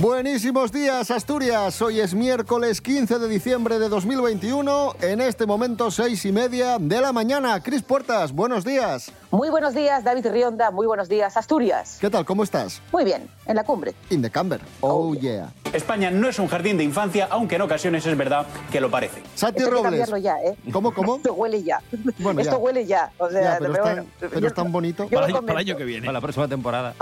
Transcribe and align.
Buenísimos 0.00 0.72
días, 0.72 1.10
Asturias. 1.10 1.82
Hoy 1.82 2.00
es 2.00 2.14
miércoles 2.14 2.80
15 2.80 3.18
de 3.18 3.28
diciembre 3.28 3.78
de 3.78 3.90
2021. 3.90 4.94
En 5.02 5.20
este 5.20 5.44
momento, 5.44 5.90
seis 5.90 6.24
y 6.24 6.32
media 6.32 6.78
de 6.78 7.02
la 7.02 7.12
mañana. 7.12 7.62
Cris 7.62 7.82
Puertas, 7.82 8.32
buenos 8.32 8.64
días. 8.64 9.12
Muy 9.30 9.50
buenos 9.50 9.74
días, 9.74 10.02
David 10.02 10.26
Rionda. 10.30 10.70
Muy 10.70 10.86
buenos 10.86 11.10
días, 11.10 11.36
Asturias. 11.36 11.98
¿Qué 12.00 12.08
tal? 12.08 12.24
¿Cómo 12.24 12.44
estás? 12.44 12.80
Muy 12.92 13.04
bien, 13.04 13.28
en 13.44 13.56
la 13.56 13.64
cumbre. 13.64 13.94
In 14.08 14.22
the 14.22 14.30
camber. 14.30 14.62
Oh, 14.80 15.14
yeah. 15.14 15.52
España 15.74 16.10
no 16.10 16.28
es 16.30 16.38
un 16.38 16.48
jardín 16.48 16.78
de 16.78 16.84
infancia, 16.84 17.28
aunque 17.30 17.56
en 17.56 17.62
ocasiones 17.62 18.06
es 18.06 18.16
verdad 18.16 18.46
que 18.72 18.80
lo 18.80 18.90
parece. 18.90 19.22
Santi 19.34 19.58
Esto 19.62 19.64
hay 19.64 19.64
que 19.64 19.70
Robles. 19.70 19.82
cambiarlo 20.08 20.16
ya, 20.16 20.34
¿eh? 20.42 20.56
¿Cómo, 20.72 20.94
cómo? 20.94 21.16
Esto 21.16 21.34
huele 21.34 21.62
ya. 21.62 21.82
Bueno, 22.20 22.40
Esto 22.40 22.54
ya. 22.54 22.58
huele 22.58 22.86
ya. 22.86 23.12
O 23.18 23.28
sea, 23.28 23.42
Ya, 23.42 23.58
pero, 23.58 23.72
pero 23.74 23.74
es 23.74 23.84
tan, 23.84 23.94
bueno, 23.96 24.10
pero 24.18 24.40
yo- 24.40 24.46
es 24.48 24.54
tan 24.54 24.72
bonito. 24.72 25.04
yo 25.04 25.10
Para, 25.10 25.26
el- 25.26 25.32
para 25.32 25.40
el 25.42 25.46
comento. 25.46 25.58
año 25.58 25.76
que 25.76 25.84
viene. 25.84 26.06
Para 26.06 26.14
la 26.14 26.20
próxima 26.22 26.48
temporada. 26.48 26.94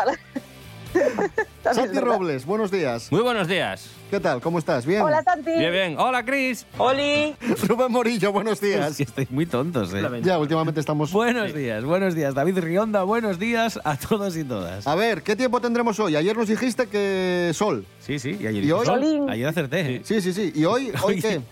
Santi. 1.62 1.98
Robles, 1.98 2.46
buenos 2.46 2.70
días. 2.70 3.10
Muy 3.10 3.20
buenos 3.22 3.48
días. 3.48 3.90
¿Qué 4.10 4.20
tal? 4.20 4.40
¿Cómo 4.40 4.58
estás? 4.58 4.86
¿Bien? 4.86 5.02
Hola, 5.02 5.22
Santi. 5.22 5.50
Bien, 5.50 5.70
bien. 5.70 5.96
Hola, 5.98 6.24
Cris. 6.24 6.64
Oli. 6.78 7.34
Rubén 7.66 7.92
Morillo, 7.92 8.32
buenos 8.32 8.58
días. 8.58 8.92
Es 8.92 8.96
que 8.96 9.02
estáis 9.02 9.30
muy 9.30 9.44
tontos, 9.44 9.92
¿eh? 9.92 10.02
Ya, 10.22 10.38
últimamente 10.38 10.80
estamos... 10.80 11.12
Buenos 11.12 11.52
días, 11.52 11.84
buenos 11.84 12.14
días. 12.14 12.34
David 12.34 12.58
Rionda, 12.58 13.02
buenos 13.02 13.38
días 13.38 13.78
a 13.84 13.98
todos 13.98 14.34
y 14.38 14.44
todas. 14.44 14.86
A 14.86 14.94
ver, 14.94 15.22
¿qué 15.22 15.36
tiempo 15.36 15.60
tendremos 15.60 16.00
hoy? 16.00 16.16
Ayer 16.16 16.34
nos 16.34 16.48
dijiste 16.48 16.86
que 16.86 17.50
sol. 17.52 17.84
Sí, 18.00 18.18
sí, 18.18 18.38
y 18.40 18.46
ayer, 18.46 18.64
¿Y 18.64 18.72
hoy? 18.72 18.86
sol. 18.86 19.28
Ayer 19.28 19.46
acerté. 19.46 19.96
¿eh? 19.96 20.00
Sí, 20.04 20.22
sí, 20.22 20.32
sí. 20.32 20.52
¿Y 20.54 20.64
hoy? 20.64 20.90
¿Hoy 21.02 21.20
qué? 21.20 21.42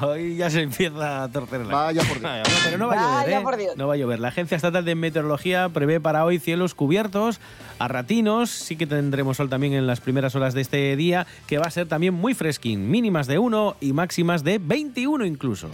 Hoy 0.00 0.36
ya 0.36 0.48
se 0.48 0.62
empieza 0.62 1.24
a 1.24 1.28
torcer 1.28 1.66
la 1.66 1.74
Vaya 1.74 2.02
por 2.02 2.18
Dios. 2.18 2.32
No, 2.46 2.54
pero 2.64 2.78
no 2.78 2.88
va 2.88 2.94
a 2.94 2.96
llover, 2.96 3.24
Vaya 3.26 3.38
¿eh? 3.40 3.42
por 3.42 3.56
Dios. 3.58 3.76
No 3.76 3.88
va 3.88 3.94
a 3.94 3.96
llover. 3.98 4.20
La 4.20 4.28
Agencia 4.28 4.56
Estatal 4.56 4.86
de 4.86 4.94
Meteorología 4.94 5.68
prevé 5.68 6.00
para 6.00 6.24
hoy 6.24 6.38
cielos 6.38 6.74
cubiertos 6.74 7.40
a 7.78 7.88
ratinos. 7.88 8.48
Sí 8.48 8.76
que 8.76 8.86
tendremos 8.86 9.36
sol 9.36 9.50
también 9.50 9.74
en 9.74 9.86
las 9.86 10.00
primeras 10.00 10.34
horas 10.34 10.54
de 10.54 10.62
este 10.62 10.96
día, 10.96 11.26
que 11.46 11.58
va 11.58 11.66
a 11.66 11.70
ser 11.70 11.86
también 11.86 12.05
muy 12.10 12.34
fresquín. 12.34 12.90
Mínimas 12.90 13.26
de 13.26 13.38
1 13.38 13.76
y 13.80 13.92
máximas 13.92 14.44
de 14.44 14.58
21 14.58 15.24
incluso. 15.24 15.68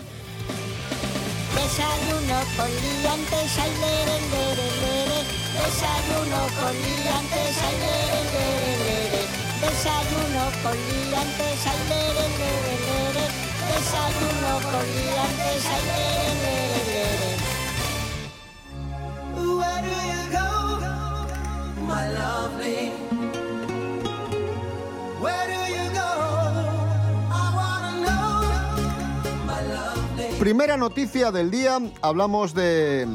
Primera 30.42 30.76
noticia 30.76 31.30
del 31.30 31.52
día, 31.52 31.78
hablamos 32.00 32.52
de, 32.52 33.06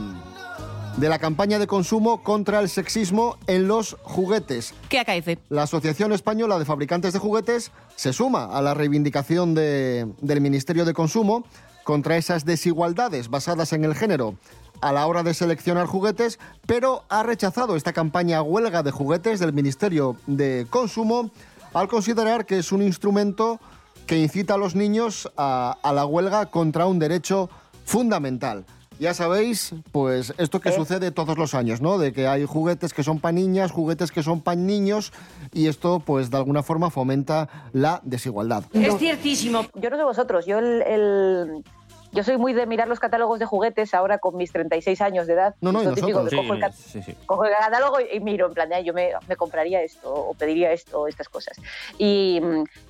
de 0.96 1.10
la 1.10 1.20
campaña 1.20 1.60
de 1.60 1.68
consumo 1.68 2.24
contra 2.24 2.62
el 2.62 2.70
sexismo 2.70 3.36
en 3.48 3.68
los 3.68 3.98
juguetes. 4.02 4.74
¿Qué 4.88 5.00
acaece? 5.00 5.38
La 5.50 5.64
Asociación 5.64 6.14
Española 6.14 6.58
de 6.58 6.64
Fabricantes 6.64 7.12
de 7.12 7.20
Juguetes 7.20 7.74
se 7.98 8.14
suma 8.14 8.46
a 8.46 8.62
la 8.62 8.74
reivindicación 8.74 9.56
de- 9.56 10.08
del 10.22 10.40
Ministerio 10.40 10.86
de 10.86 10.94
Consumo 10.94 11.44
contra 11.84 12.16
esas 12.16 12.46
desigualdades 12.46 13.30
basadas 13.30 13.74
en 13.74 13.84
el 13.84 13.94
género 13.94 14.36
a 14.80 14.94
la 14.94 15.06
hora 15.06 15.22
de 15.22 15.34
seleccionar 15.34 15.86
juguetes, 15.86 16.40
pero 16.66 17.04
ha 17.10 17.24
rechazado 17.24 17.76
esta 17.76 17.92
campaña 17.92 18.42
huelga 18.42 18.84
de 18.84 18.92
juguetes 18.92 19.42
del 19.42 19.52
Ministerio 19.52 20.16
de 20.28 20.66
Consumo 20.70 21.30
al 21.74 21.90
considerar 21.90 22.46
que 22.46 22.60
es 22.60 22.72
un 22.72 22.82
instrumento 22.84 23.60
que 24.08 24.18
incita 24.18 24.56
a 24.56 24.58
los 24.58 24.74
niños 24.76 25.32
a, 25.38 25.78
a 25.84 25.94
la 25.94 26.06
huelga 26.06 26.48
contra 26.48 26.88
un 26.88 26.98
derecho 26.98 27.50
fundamental. 27.86 28.66
Ya 29.00 29.14
sabéis, 29.14 29.76
pues 29.92 30.34
esto 30.40 30.60
que 30.60 30.72
sucede 30.72 31.12
todos 31.12 31.38
los 31.38 31.54
años, 31.54 31.82
¿no? 31.82 32.00
De 32.00 32.14
que 32.14 32.26
hay 32.28 32.46
juguetes 32.46 32.96
que 32.96 33.04
son 33.04 33.20
para 33.20 33.34
niñas, 33.34 33.70
juguetes 33.70 34.12
que 34.12 34.24
son 34.24 34.42
para 34.42 34.56
niños, 34.56 35.14
y 35.54 35.68
esto, 35.68 36.00
pues 36.04 36.32
de 36.32 36.38
alguna 36.38 36.64
forma 36.64 36.90
fomenta 36.90 37.48
la 37.74 38.02
desigualdad. 38.04 38.64
Es 38.74 38.98
ciertísimo. 38.98 39.68
Yo 39.76 39.92
no 39.92 39.98
sé 39.98 40.04
vosotros, 40.04 40.48
yo 40.48 40.58
el, 40.58 40.82
el- 40.82 41.64
yo 42.12 42.24
soy 42.24 42.38
muy 42.38 42.54
de 42.54 42.66
mirar 42.66 42.88
los 42.88 43.00
catálogos 43.00 43.40
de 43.40 43.46
juguetes 43.46 43.94
ahora 43.94 44.18
con 44.18 44.36
mis 44.38 44.52
36 44.52 45.02
años 45.02 45.28
de 45.28 45.34
edad. 45.34 45.56
No, 45.62 45.72
no, 45.72 45.84
y 45.84 45.94
típico, 45.94 46.26
que 46.26 46.36
cojo 46.36 46.54
el, 46.54 46.60
cat- 46.60 46.74
Sí, 46.74 47.02
sí. 47.02 47.16
cojo 47.26 47.46
el 47.46 47.52
catálogo 47.54 47.98
y 48.00 48.20
miro, 48.20 48.48
en 48.48 48.54
plan, 48.54 48.72
"Ah, 48.74 48.80
yo 48.80 48.94
me, 48.94 49.12
me 49.28 49.36
compraría 49.36 49.82
esto 49.82 50.14
o 50.14 50.34
pediría 50.34 50.72
esto 50.72 51.02
o 51.02 51.08
estas 51.08 51.30
cosas. 51.30 51.58
Y, 51.98 52.42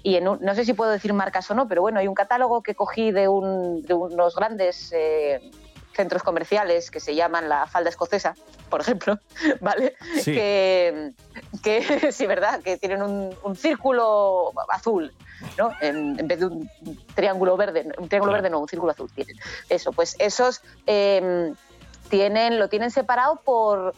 y 0.03 0.15
en 0.15 0.27
un- 0.27 0.39
no 0.41 0.55
sé 0.55 0.65
si 0.65 0.73
puedo 0.73 0.91
decir 0.91 1.13
marcas 1.13 1.49
o 1.51 1.55
no, 1.55 1.67
pero 1.67 1.81
bueno, 1.81 1.99
hay 1.99 2.07
un 2.07 2.13
catálogo 2.15 2.61
que 2.61 2.75
cogí 2.75 3.11
de, 3.11 3.27
un- 3.27 3.81
de 3.81 3.93
unos 3.93 4.35
grandes 4.35 4.91
eh, 4.95 5.51
centros 5.97 6.23
comerciales 6.23 6.89
que 6.91 7.01
se 7.01 7.13
llaman 7.15 7.49
la 7.49 7.67
falda 7.67 7.89
escocesa, 7.89 8.35
por 8.69 8.79
ejemplo, 8.79 9.19
¿vale? 9.61 9.95
Sí. 10.21 10.31
Que, 10.33 11.11
que 11.61 12.11
sí, 12.13 12.25
¿verdad? 12.25 12.61
Que 12.61 12.77
tienen 12.77 13.01
un, 13.01 13.35
un 13.43 13.55
círculo 13.57 14.53
azul, 14.69 15.13
¿no? 15.57 15.71
En, 15.81 16.17
en 16.17 16.27
vez 16.27 16.39
de 16.39 16.45
un 16.45 16.69
triángulo 17.15 17.57
verde, 17.57 17.81
un 17.97 18.07
triángulo 18.07 18.31
Claro. 18.31 18.43
verde 18.43 18.49
no, 18.49 18.59
un 18.59 18.69
círculo 18.69 18.93
azul 18.93 19.11
tienen. 19.13 19.35
Eso, 19.69 19.91
pues 19.91 20.15
esos 20.19 20.61
eh, 20.85 21.51
tienen, 22.09 22.57
lo 22.59 22.69
tienen 22.69 22.91
separado 22.91 23.41
por 23.43 23.93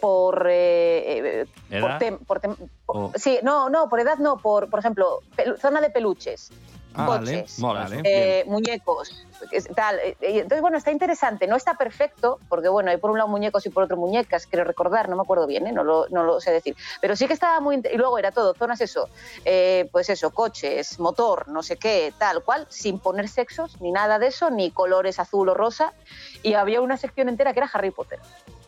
por, 0.00 0.46
eh, 0.48 1.44
eh, 1.70 1.80
por 1.80 1.90
tem- 1.98 2.18
por 2.26 2.40
tem- 2.40 2.56
por- 2.86 2.96
O- 2.96 3.12
sí, 3.16 3.38
no, 3.42 3.68
no, 3.68 3.88
por 3.90 4.00
edad 4.00 4.16
no, 4.16 4.38
por, 4.38 4.70
por 4.70 4.78
ejemplo, 4.80 5.20
zona 5.60 5.82
de 5.82 5.90
peluches, 5.90 6.50
Ah, 6.94 7.06
coches, 7.06 7.58
Mola, 7.60 7.88
eh, 8.04 8.44
muñecos, 8.46 9.24
tal. 9.76 9.98
eh, 10.00 10.16
eh, 10.20 10.40
Entonces, 10.40 10.60
bueno, 10.60 10.76
está 10.76 10.90
interesante. 10.90 11.46
No 11.46 11.54
está 11.54 11.74
perfecto, 11.74 12.40
porque 12.48 12.68
bueno, 12.68 12.90
hay 12.90 12.96
por 12.96 13.10
un 13.10 13.18
lado 13.18 13.28
muñecos 13.28 13.64
y 13.66 13.70
por 13.70 13.84
otro 13.84 13.96
muñecas, 13.96 14.46
quiero 14.46 14.64
recordar, 14.64 15.08
no 15.08 15.14
me 15.14 15.22
acuerdo 15.22 15.46
bien, 15.46 15.66
¿eh? 15.68 15.72
no, 15.72 15.84
lo, 15.84 16.08
no 16.08 16.24
lo 16.24 16.40
sé 16.40 16.50
decir. 16.50 16.76
Pero 17.00 17.14
sí 17.14 17.28
que 17.28 17.32
estaba 17.32 17.60
muy... 17.60 17.80
Y 17.92 17.96
luego 17.96 18.18
era 18.18 18.32
todo, 18.32 18.54
zonas 18.54 18.80
eso, 18.80 19.08
eh, 19.44 19.88
pues 19.92 20.10
eso, 20.10 20.30
coches, 20.30 20.98
motor, 20.98 21.48
no 21.48 21.62
sé 21.62 21.76
qué, 21.76 22.12
tal 22.18 22.42
cual, 22.42 22.66
sin 22.70 22.98
poner 22.98 23.28
sexos, 23.28 23.80
ni 23.80 23.92
nada 23.92 24.18
de 24.18 24.26
eso, 24.26 24.50
ni 24.50 24.72
colores 24.72 25.20
azul 25.20 25.48
o 25.48 25.54
rosa. 25.54 25.92
Y 26.42 26.54
había 26.54 26.80
una 26.80 26.96
sección 26.96 27.28
entera 27.28 27.52
que 27.52 27.60
era 27.60 27.70
Harry 27.72 27.92
Potter. 27.92 28.18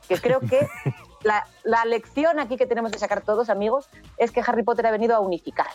Que 0.08 0.18
creo 0.18 0.38
que 0.40 0.68
la, 1.24 1.46
la 1.64 1.84
lección 1.84 2.38
aquí 2.38 2.56
que 2.56 2.66
tenemos 2.66 2.92
que 2.92 2.98
sacar 3.00 3.22
todos, 3.22 3.50
amigos, 3.50 3.88
es 4.16 4.30
que 4.30 4.42
Harry 4.46 4.62
Potter 4.62 4.86
ha 4.86 4.92
venido 4.92 5.16
a 5.16 5.20
unificar. 5.20 5.70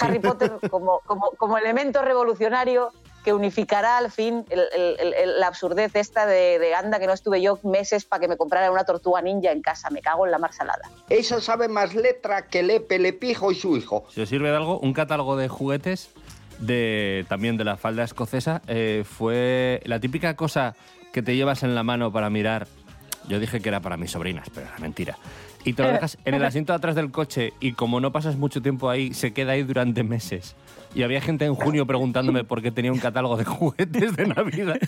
Harry 0.00 0.18
Potter 0.18 0.52
como, 0.70 1.00
como, 1.06 1.30
como 1.38 1.58
elemento 1.58 2.02
revolucionario 2.02 2.92
que 3.24 3.32
unificará 3.32 3.98
al 3.98 4.10
fin 4.12 4.44
el- 4.50 4.60
el- 4.74 5.00
el- 5.00 5.14
el- 5.14 5.40
la 5.40 5.48
absurdez 5.48 5.96
esta 5.96 6.26
de, 6.26 6.60
de 6.60 6.74
anda 6.76 7.00
que 7.00 7.08
no 7.08 7.12
estuve 7.12 7.42
yo 7.42 7.58
meses 7.64 8.04
para 8.04 8.20
que 8.20 8.28
me 8.28 8.36
comprara 8.36 8.70
una 8.70 8.84
tortuga 8.84 9.20
ninja 9.20 9.50
en 9.50 9.62
casa. 9.62 9.90
Me 9.90 10.00
cago 10.00 10.26
en 10.26 10.30
la 10.32 10.38
mar 10.38 10.52
salada. 10.52 10.88
Esa 11.08 11.40
sabe 11.40 11.66
más 11.66 11.94
letra 11.96 12.46
que 12.46 12.62
Lepe, 12.62 12.98
Lepijo 13.00 13.50
y 13.50 13.56
su 13.56 13.76
hijo. 13.76 14.04
Si 14.10 14.20
os 14.20 14.28
sirve 14.28 14.50
de 14.50 14.56
algo, 14.56 14.78
un 14.78 14.92
catálogo 14.92 15.36
de 15.36 15.48
juguetes 15.48 16.10
de 16.60 17.26
también 17.28 17.56
de 17.56 17.64
la 17.64 17.76
falda 17.76 18.04
escocesa 18.04 18.62
eh, 18.68 19.04
fue 19.04 19.82
la 19.84 19.98
típica 20.00 20.36
cosa 20.36 20.74
que 21.12 21.20
te 21.22 21.34
llevas 21.34 21.62
en 21.64 21.74
la 21.74 21.82
mano 21.82 22.12
para 22.12 22.30
mirar. 22.30 22.68
Yo 23.28 23.40
dije 23.40 23.60
que 23.60 23.68
era 23.70 23.80
para 23.80 23.96
mis 23.96 24.12
sobrinas, 24.12 24.48
pero 24.54 24.68
era 24.68 24.78
mentira. 24.78 25.18
Y 25.66 25.72
te 25.72 25.82
lo 25.82 25.90
dejas 25.90 26.16
en 26.24 26.34
el 26.34 26.44
asiento 26.44 26.72
de 26.72 26.76
atrás 26.76 26.94
del 26.94 27.10
coche 27.10 27.52
y 27.58 27.72
como 27.72 27.98
no 27.98 28.12
pasas 28.12 28.36
mucho 28.36 28.62
tiempo 28.62 28.88
ahí, 28.88 29.12
se 29.12 29.32
queda 29.32 29.52
ahí 29.52 29.64
durante 29.64 30.04
meses. 30.04 30.54
Y 30.94 31.02
había 31.02 31.20
gente 31.20 31.44
en 31.44 31.56
junio 31.56 31.84
preguntándome 31.88 32.44
por 32.44 32.62
qué 32.62 32.70
tenía 32.70 32.92
un 32.92 33.00
catálogo 33.00 33.36
de 33.36 33.44
juguetes 33.44 34.14
de 34.14 34.26
Navidad. 34.28 34.78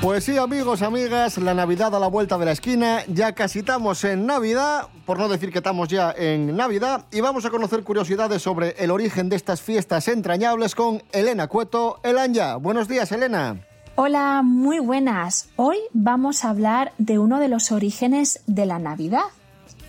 Pues 0.00 0.22
sí, 0.22 0.38
amigos, 0.38 0.82
amigas, 0.82 1.36
la 1.38 1.54
Navidad 1.54 1.92
a 1.96 1.98
la 1.98 2.06
vuelta 2.06 2.38
de 2.38 2.44
la 2.44 2.52
esquina. 2.52 3.02
Ya 3.08 3.32
casi 3.32 3.58
estamos 3.58 4.04
en 4.04 4.24
Navidad, 4.24 4.86
por 5.04 5.18
no 5.18 5.28
decir 5.28 5.50
que 5.50 5.58
estamos 5.58 5.88
ya 5.88 6.14
en 6.16 6.56
Navidad. 6.56 7.06
Y 7.10 7.20
vamos 7.20 7.44
a 7.44 7.50
conocer 7.50 7.82
curiosidades 7.82 8.40
sobre 8.40 8.76
el 8.78 8.92
origen 8.92 9.28
de 9.28 9.34
estas 9.34 9.60
fiestas 9.60 10.06
entrañables 10.06 10.76
con 10.76 11.02
Elena 11.10 11.48
Cueto. 11.48 11.98
Elanya, 12.04 12.54
buenos 12.54 12.86
días, 12.86 13.10
Elena. 13.10 13.56
Hola, 13.96 14.42
muy 14.42 14.80
buenas. 14.80 15.50
Hoy 15.54 15.76
vamos 15.92 16.44
a 16.44 16.50
hablar 16.50 16.92
de 16.98 17.20
uno 17.20 17.38
de 17.38 17.46
los 17.46 17.70
orígenes 17.70 18.40
de 18.48 18.66
la 18.66 18.80
Navidad. 18.80 19.26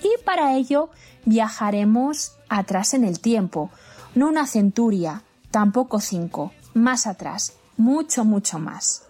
Y 0.03 0.23
para 0.23 0.53
ello 0.53 0.91
viajaremos 1.25 2.33
atrás 2.47 2.93
en 2.93 3.03
el 3.03 3.19
tiempo. 3.19 3.71
No 4.13 4.27
una 4.27 4.45
centuria, 4.45 5.23
tampoco 5.49 5.99
cinco, 5.99 6.51
más 6.75 7.07
atrás, 7.07 7.53
mucho, 7.77 8.25
mucho 8.25 8.59
más. 8.59 9.07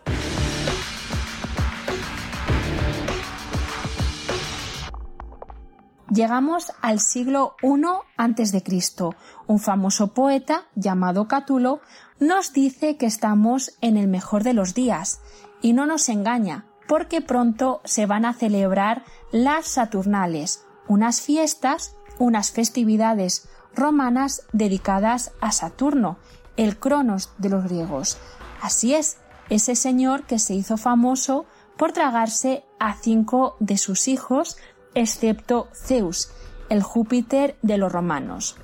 Llegamos 6.09 6.71
al 6.81 6.99
siglo 6.99 7.55
I 7.63 8.61
Cristo. 8.61 9.15
Un 9.47 9.59
famoso 9.59 10.13
poeta 10.13 10.65
llamado 10.75 11.27
Cátulo 11.27 11.81
nos 12.19 12.53
dice 12.53 12.97
que 12.97 13.05
estamos 13.05 13.73
en 13.81 13.97
el 13.97 14.07
mejor 14.07 14.43
de 14.43 14.53
los 14.53 14.73
días 14.73 15.21
y 15.61 15.73
no 15.73 15.85
nos 15.85 16.09
engaña, 16.09 16.65
porque 16.87 17.21
pronto 17.21 17.81
se 17.83 18.05
van 18.05 18.25
a 18.25 18.33
celebrar 18.33 19.03
las 19.31 19.67
Saturnales, 19.67 20.65
unas 20.87 21.21
fiestas, 21.21 21.95
unas 22.19 22.51
festividades 22.51 23.49
romanas 23.73 24.43
dedicadas 24.53 25.31
a 25.41 25.51
Saturno, 25.51 26.17
el 26.57 26.77
Cronos 26.77 27.31
de 27.37 27.49
los 27.49 27.63
griegos. 27.65 28.17
Así 28.61 28.93
es, 28.93 29.17
ese 29.49 29.75
señor 29.75 30.23
que 30.23 30.39
se 30.39 30.55
hizo 30.55 30.77
famoso 30.77 31.45
por 31.77 31.91
tragarse 31.91 32.63
a 32.79 32.95
cinco 32.95 33.57
de 33.59 33.77
sus 33.77 34.07
hijos, 34.07 34.57
excepto 34.95 35.67
Zeus, 35.73 36.31
el 36.69 36.81
Júpiter 36.81 37.55
de 37.61 37.77
los 37.77 37.91
romanos. 37.91 38.55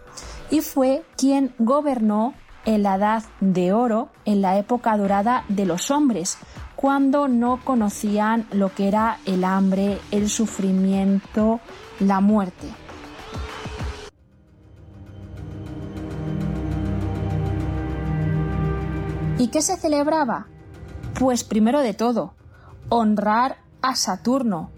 Y 0.50 0.62
fue 0.62 1.04
quien 1.16 1.54
gobernó 1.60 2.34
en 2.66 2.84
la 2.84 2.96
Edad 2.96 3.24
de 3.40 3.74
Oro, 3.74 4.10
en 4.26 4.42
la 4.42 4.58
época 4.58 4.98
dorada 4.98 5.46
de 5.48 5.66
los 5.66 5.92
hombres, 5.92 6.38
cuando 6.76 7.28
no 7.28 7.60
conocían 7.64 8.48
lo 8.52 8.74
que 8.74 8.88
era 8.88 9.20
el 9.26 9.44
hambre, 9.44 10.00
el 10.12 10.30
sufrimiento, 10.30 11.60
la 12.00 12.22
muerte. 12.22 12.68
¿Y 19.38 19.48
qué 19.48 19.62
se 19.62 19.78
celebraba? 19.78 20.48
Pues 21.20 21.44
primero 21.44 21.82
de 21.82 21.94
todo, 21.94 22.36
honrar 22.90 23.58
a 23.82 23.96
Saturno, 23.96 24.70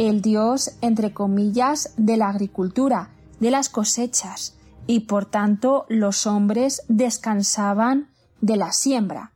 el 0.00 0.22
dios, 0.22 0.70
entre 0.80 1.12
comillas, 1.12 1.92
de 1.98 2.16
la 2.16 2.30
agricultura, 2.30 3.10
de 3.38 3.50
las 3.50 3.68
cosechas, 3.68 4.54
y 4.86 5.00
por 5.00 5.26
tanto 5.26 5.84
los 5.90 6.26
hombres 6.26 6.82
descansaban 6.88 8.08
de 8.40 8.56
la 8.56 8.72
siembra. 8.72 9.32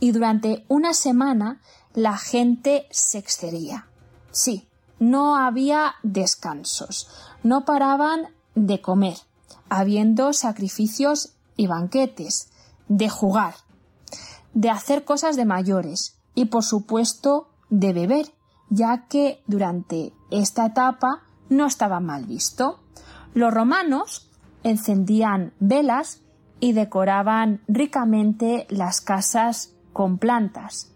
Y 0.00 0.10
durante 0.10 0.64
una 0.66 0.94
semana 0.94 1.60
la 1.94 2.18
gente 2.18 2.88
se 2.90 3.18
excedía. 3.18 3.86
Sí, 4.32 4.66
no 4.98 5.36
había 5.36 5.94
descansos, 6.02 7.08
no 7.44 7.64
paraban 7.64 8.34
de 8.56 8.80
comer, 8.80 9.16
habiendo 9.68 10.32
sacrificios 10.32 11.34
y 11.56 11.68
banquetes, 11.68 12.50
de 12.88 13.08
jugar, 13.08 13.54
de 14.54 14.70
hacer 14.70 15.04
cosas 15.04 15.36
de 15.36 15.44
mayores 15.44 16.16
y 16.34 16.46
por 16.46 16.64
supuesto 16.64 17.48
de 17.68 17.92
beber, 17.92 18.34
ya 18.70 19.06
que 19.08 19.42
durante 19.46 20.12
esta 20.30 20.66
etapa 20.66 21.22
no 21.48 21.66
estaba 21.66 22.00
mal 22.00 22.24
visto. 22.24 22.80
Los 23.34 23.52
romanos 23.52 24.30
encendían 24.62 25.52
velas 25.60 26.22
y 26.60 26.72
decoraban 26.72 27.60
ricamente 27.68 28.66
las 28.70 29.00
casas 29.00 29.74
con 29.92 30.18
plantas. 30.18 30.92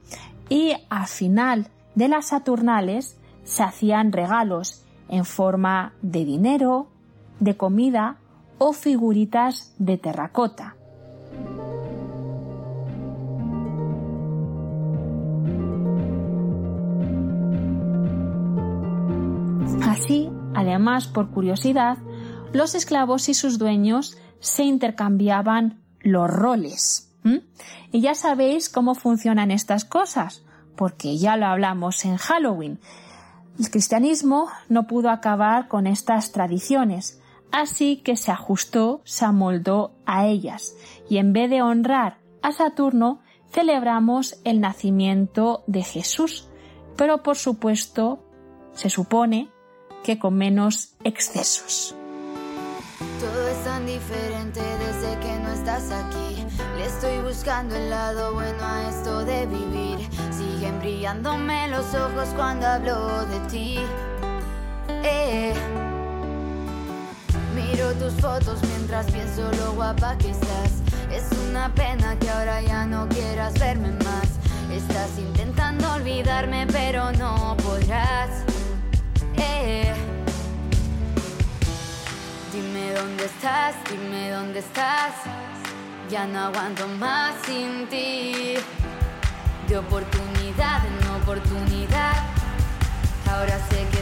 Y 0.48 0.72
al 0.90 1.06
final 1.06 1.68
de 1.94 2.08
las 2.08 2.28
Saturnales 2.28 3.18
se 3.44 3.62
hacían 3.62 4.12
regalos 4.12 4.84
en 5.08 5.24
forma 5.24 5.92
de 6.02 6.24
dinero, 6.24 6.88
de 7.40 7.56
comida 7.56 8.18
o 8.58 8.72
figuritas 8.72 9.74
de 9.78 9.98
terracota. 9.98 10.76
Así, 19.94 20.28
además, 20.54 21.06
por 21.06 21.30
curiosidad, 21.30 21.98
los 22.52 22.74
esclavos 22.74 23.28
y 23.28 23.34
sus 23.34 23.58
dueños 23.58 24.18
se 24.40 24.64
intercambiaban 24.64 25.84
los 26.00 26.28
roles. 26.28 27.12
Y 27.92 28.00
ya 28.00 28.16
sabéis 28.16 28.68
cómo 28.68 28.96
funcionan 28.96 29.52
estas 29.52 29.84
cosas, 29.84 30.44
porque 30.74 31.16
ya 31.16 31.36
lo 31.36 31.46
hablamos 31.46 32.04
en 32.04 32.16
Halloween. 32.16 32.80
El 33.56 33.70
cristianismo 33.70 34.48
no 34.68 34.88
pudo 34.88 35.10
acabar 35.10 35.68
con 35.68 35.86
estas 35.86 36.32
tradiciones, 36.32 37.22
así 37.52 37.98
que 37.98 38.16
se 38.16 38.32
ajustó, 38.32 39.00
se 39.04 39.24
amoldó 39.24 39.94
a 40.06 40.26
ellas, 40.26 40.74
y 41.08 41.18
en 41.18 41.32
vez 41.32 41.48
de 41.50 41.62
honrar 41.62 42.18
a 42.42 42.50
Saturno, 42.50 43.20
celebramos 43.52 44.40
el 44.42 44.60
nacimiento 44.60 45.62
de 45.68 45.84
Jesús, 45.84 46.48
pero 46.96 47.22
por 47.22 47.36
supuesto, 47.36 48.18
se 48.72 48.90
supone 48.90 49.53
que 50.04 50.18
con 50.18 50.34
menos 50.34 50.90
excesos. 51.02 51.96
Todo 53.18 53.48
es 53.48 53.64
tan 53.64 53.86
diferente 53.86 54.60
desde 54.60 55.18
que 55.18 55.38
no 55.40 55.50
estás 55.50 55.90
aquí. 55.90 56.46
Le 56.76 56.84
estoy 56.84 57.18
buscando 57.22 57.74
el 57.74 57.90
lado 57.90 58.34
bueno 58.34 58.62
a 58.62 58.88
esto 58.88 59.24
de 59.24 59.46
vivir. 59.46 59.98
Siguen 60.30 60.78
brillándome 60.78 61.68
los 61.68 61.86
ojos 61.94 62.28
cuando 62.36 62.66
hablo 62.66 63.24
de 63.26 63.40
ti. 63.50 63.78
Eh. 65.02 65.54
Miro 67.54 67.92
tus 67.94 68.12
fotos 68.20 68.60
mientras 68.62 69.10
pienso 69.10 69.50
lo 69.52 69.72
guapa 69.72 70.16
que 70.18 70.30
estás. 70.30 70.82
Es 71.10 71.26
una 71.48 71.72
pena 71.74 72.18
que 72.18 72.28
ahora 72.30 72.60
ya 72.60 72.84
no 72.86 73.08
quieras 73.08 73.54
verme 73.54 73.90
más. 73.92 74.28
Estás 74.70 75.18
intentando 75.18 75.90
olvidarme, 75.92 76.66
pero 76.66 77.10
no 77.12 77.56
podrás. 77.62 78.53
Dime 82.52 82.92
dónde 82.92 83.24
estás, 83.24 83.74
dime 83.90 84.30
dónde 84.30 84.58
estás. 84.58 85.14
Ya 86.10 86.26
no 86.26 86.38
aguanto 86.38 86.86
más 86.86 87.34
sin 87.46 87.86
ti. 87.88 88.56
De 89.66 89.78
oportunidad 89.78 90.82
en 90.84 91.22
oportunidad. 91.22 92.12
Ahora 93.26 93.58
sé 93.70 93.86
que 93.90 93.93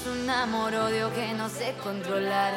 Es 0.00 0.06
un 0.06 0.30
amor-odio 0.30 1.12
que 1.12 1.34
no 1.34 1.50
sé 1.50 1.74
controlar. 1.82 2.54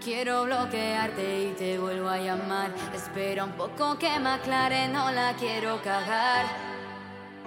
Quiero 0.00 0.44
bloquearte 0.44 1.48
y 1.48 1.54
te 1.54 1.76
vuelvo 1.76 2.08
a 2.08 2.18
llamar. 2.18 2.70
Espera 2.94 3.42
un 3.42 3.50
poco 3.52 3.98
que 3.98 4.16
me 4.20 4.30
aclare, 4.30 4.86
no 4.86 5.10
la 5.10 5.34
quiero 5.34 5.82
cagar. 5.82 6.46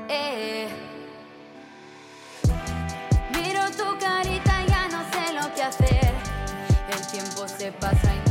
Eh. 0.09 0.67
Miro 3.31 3.61
tu 3.71 3.97
carita 3.97 4.63
y 4.63 4.69
ya 4.69 4.89
no 4.89 5.01
sé 5.09 5.33
lo 5.33 5.53
que 5.55 5.63
hacer. 5.63 6.13
El 6.91 7.07
tiempo 7.07 7.47
se 7.47 7.71
pasa 7.71 8.13
y 8.13 8.24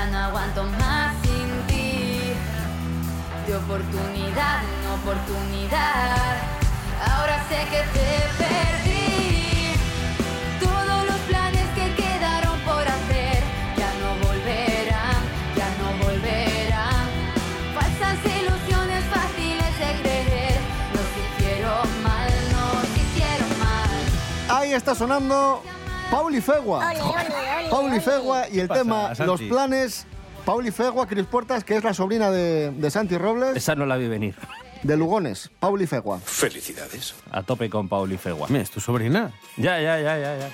Ya 0.00 0.06
no 0.06 0.18
aguanto 0.18 0.64
más 0.64 1.14
sin 1.20 1.66
ti. 1.66 2.32
De 3.46 3.54
oportunidad 3.54 4.62
en 4.64 4.90
oportunidad. 4.98 6.36
Ahora 7.06 7.36
sé 7.50 7.58
que 7.72 7.82
te 7.94 8.08
perdí. 8.40 9.74
Todos 10.58 11.04
los 11.04 11.18
planes 11.28 11.66
que 11.74 11.94
quedaron 12.02 12.58
por 12.60 12.80
hacer 12.80 13.42
ya 13.76 13.90
no 14.00 14.26
volverán, 14.26 15.20
ya 15.54 15.68
no 15.80 15.88
volverán. 16.02 17.06
Falsas 17.74 18.18
ilusiones 18.24 19.04
fáciles 19.04 19.78
de 19.82 20.00
creer. 20.00 20.60
Nos 20.94 21.08
hicieron 21.20 21.86
mal, 22.02 22.32
nos 22.56 22.84
hicieron 23.02 23.52
mal. 23.58 24.00
Ahí 24.48 24.72
está 24.72 24.94
sonando 24.94 25.62
Pauli 26.10 26.40
Fegua. 26.40 26.80
Pauli 27.70 28.00
Fegua 28.00 28.48
y 28.50 28.60
el 28.60 28.68
pasa, 28.68 28.80
tema 28.82 29.14
Santi? 29.14 29.30
Los 29.30 29.40
planes. 29.42 30.06
Pauli 30.44 30.70
Fegua, 30.70 31.06
Cris 31.06 31.26
Puertas, 31.26 31.64
que 31.64 31.76
es 31.76 31.84
la 31.84 31.92
sobrina 31.94 32.30
de, 32.30 32.70
de 32.70 32.90
Santi 32.90 33.16
Robles, 33.18 33.56
Esa 33.56 33.74
no 33.74 33.84
la 33.86 33.96
vi 33.98 34.08
venir. 34.08 34.34
de 34.82 34.96
Lugones. 34.96 35.50
Pauli 35.60 35.86
Fegua. 35.86 36.18
Felicidades. 36.24 37.14
A 37.30 37.42
tope 37.42 37.68
con 37.68 37.88
Pauli 37.88 38.16
Fegua. 38.16 38.46
Mira, 38.48 38.62
¿Es 38.62 38.70
tu 38.70 38.80
sobrina? 38.80 39.32
Ya, 39.58 39.80
ya, 39.80 40.00
ya, 40.00 40.18
ya, 40.18 40.38
ya. 40.38 40.48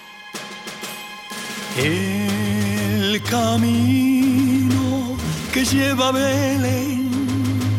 El 1.82 3.22
camino 3.30 5.16
que 5.54 5.64
lleva 5.64 6.10
Belén. 6.10 7.06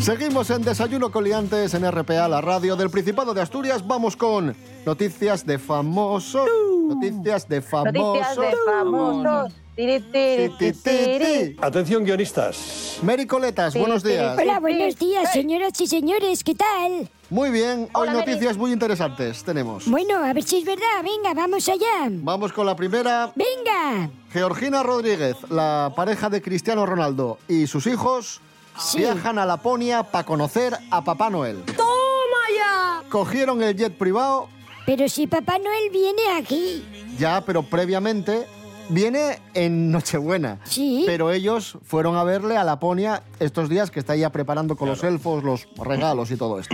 Seguimos 0.01 0.49
en 0.51 0.61
Desayuno 0.61 1.11
Coliantes 1.11 1.73
en 1.73 1.89
RPA, 1.91 2.27
la 2.29 2.39
radio 2.39 2.75
del 2.77 2.89
Principado 2.89 3.33
de 3.33 3.41
Asturias. 3.41 3.85
Vamos 3.85 4.15
con 4.15 4.55
noticias 4.85 5.45
de 5.45 5.59
famosos. 5.59 6.47
Noticias 6.87 7.47
de 7.47 7.61
famosos. 7.61 7.93
Noticias 7.93 8.37
de 8.37 8.55
famosos. 8.65 9.53
Tiri, 9.75 9.99
tiri, 9.99 10.49
Ti, 10.49 10.55
ti, 10.57 10.71
ti, 10.73 10.79
tiri. 10.81 11.25
ti. 11.53 11.55
Atención, 11.61 12.03
guionistas. 12.03 12.97
Mary 13.03 13.27
Coletas, 13.27 13.75
buenos 13.77 14.03
días. 14.03 14.35
Hola, 14.39 14.59
buenos 14.59 14.97
días, 14.97 15.31
señoras 15.31 15.79
y 15.79 15.85
señores, 15.87 16.43
¿qué 16.43 16.55
tal? 16.55 17.07
Muy 17.29 17.51
bien, 17.51 17.81
hoy 17.93 18.07
Hola, 18.07 18.13
Mary. 18.13 18.31
noticias 18.31 18.57
muy 18.57 18.71
interesantes 18.71 19.43
tenemos. 19.43 19.87
Bueno, 19.87 20.17
a 20.23 20.33
ver 20.33 20.43
si 20.43 20.57
es 20.59 20.65
verdad, 20.65 21.03
venga, 21.03 21.33
vamos 21.35 21.67
allá. 21.69 22.07
Vamos 22.09 22.51
con 22.53 22.65
la 22.65 22.75
primera. 22.75 23.31
Venga. 23.35 24.09
Georgina 24.31 24.81
Rodríguez, 24.81 25.35
la 25.49 25.91
pareja 25.95 26.29
de 26.29 26.41
Cristiano 26.41 26.85
Ronaldo 26.85 27.37
y 27.47 27.67
sus 27.67 27.85
hijos 27.85 28.41
Sí. 28.79 28.99
viajan 28.99 29.37
a 29.39 29.45
Laponia 29.45 30.03
para 30.03 30.23
conocer 30.25 30.75
a 30.89 31.03
Papá 31.03 31.29
Noel. 31.29 31.63
¡Toma 31.75 32.43
ya! 32.55 33.03
Cogieron 33.09 33.61
el 33.63 33.75
jet 33.75 33.95
privado, 33.97 34.49
Pero 34.87 35.07
si 35.09 35.27
Papá 35.27 35.59
Noel 35.59 35.89
viene 35.91 36.21
aquí. 36.39 36.83
ya, 37.19 37.41
pero 37.45 37.61
previamente 37.61 38.47
viene 38.89 39.39
en 39.53 39.91
Nochebuena. 39.91 40.59
Sí. 40.63 41.03
Pero 41.05 41.31
ellos 41.33 41.77
fueron 41.83 42.15
a 42.15 42.23
verle 42.23 42.55
a 42.55 42.63
Laponia 42.63 43.21
estos 43.41 43.67
días 43.67 43.91
que 43.91 43.99
está 43.99 44.15
ya 44.15 44.29
preparando 44.31 44.77
con 44.77 44.87
los 44.87 45.03
elfos 45.03 45.43
los 45.43 45.67
regalos 45.75 46.31
y 46.31 46.37
todo 46.37 46.57
esto. 46.59 46.73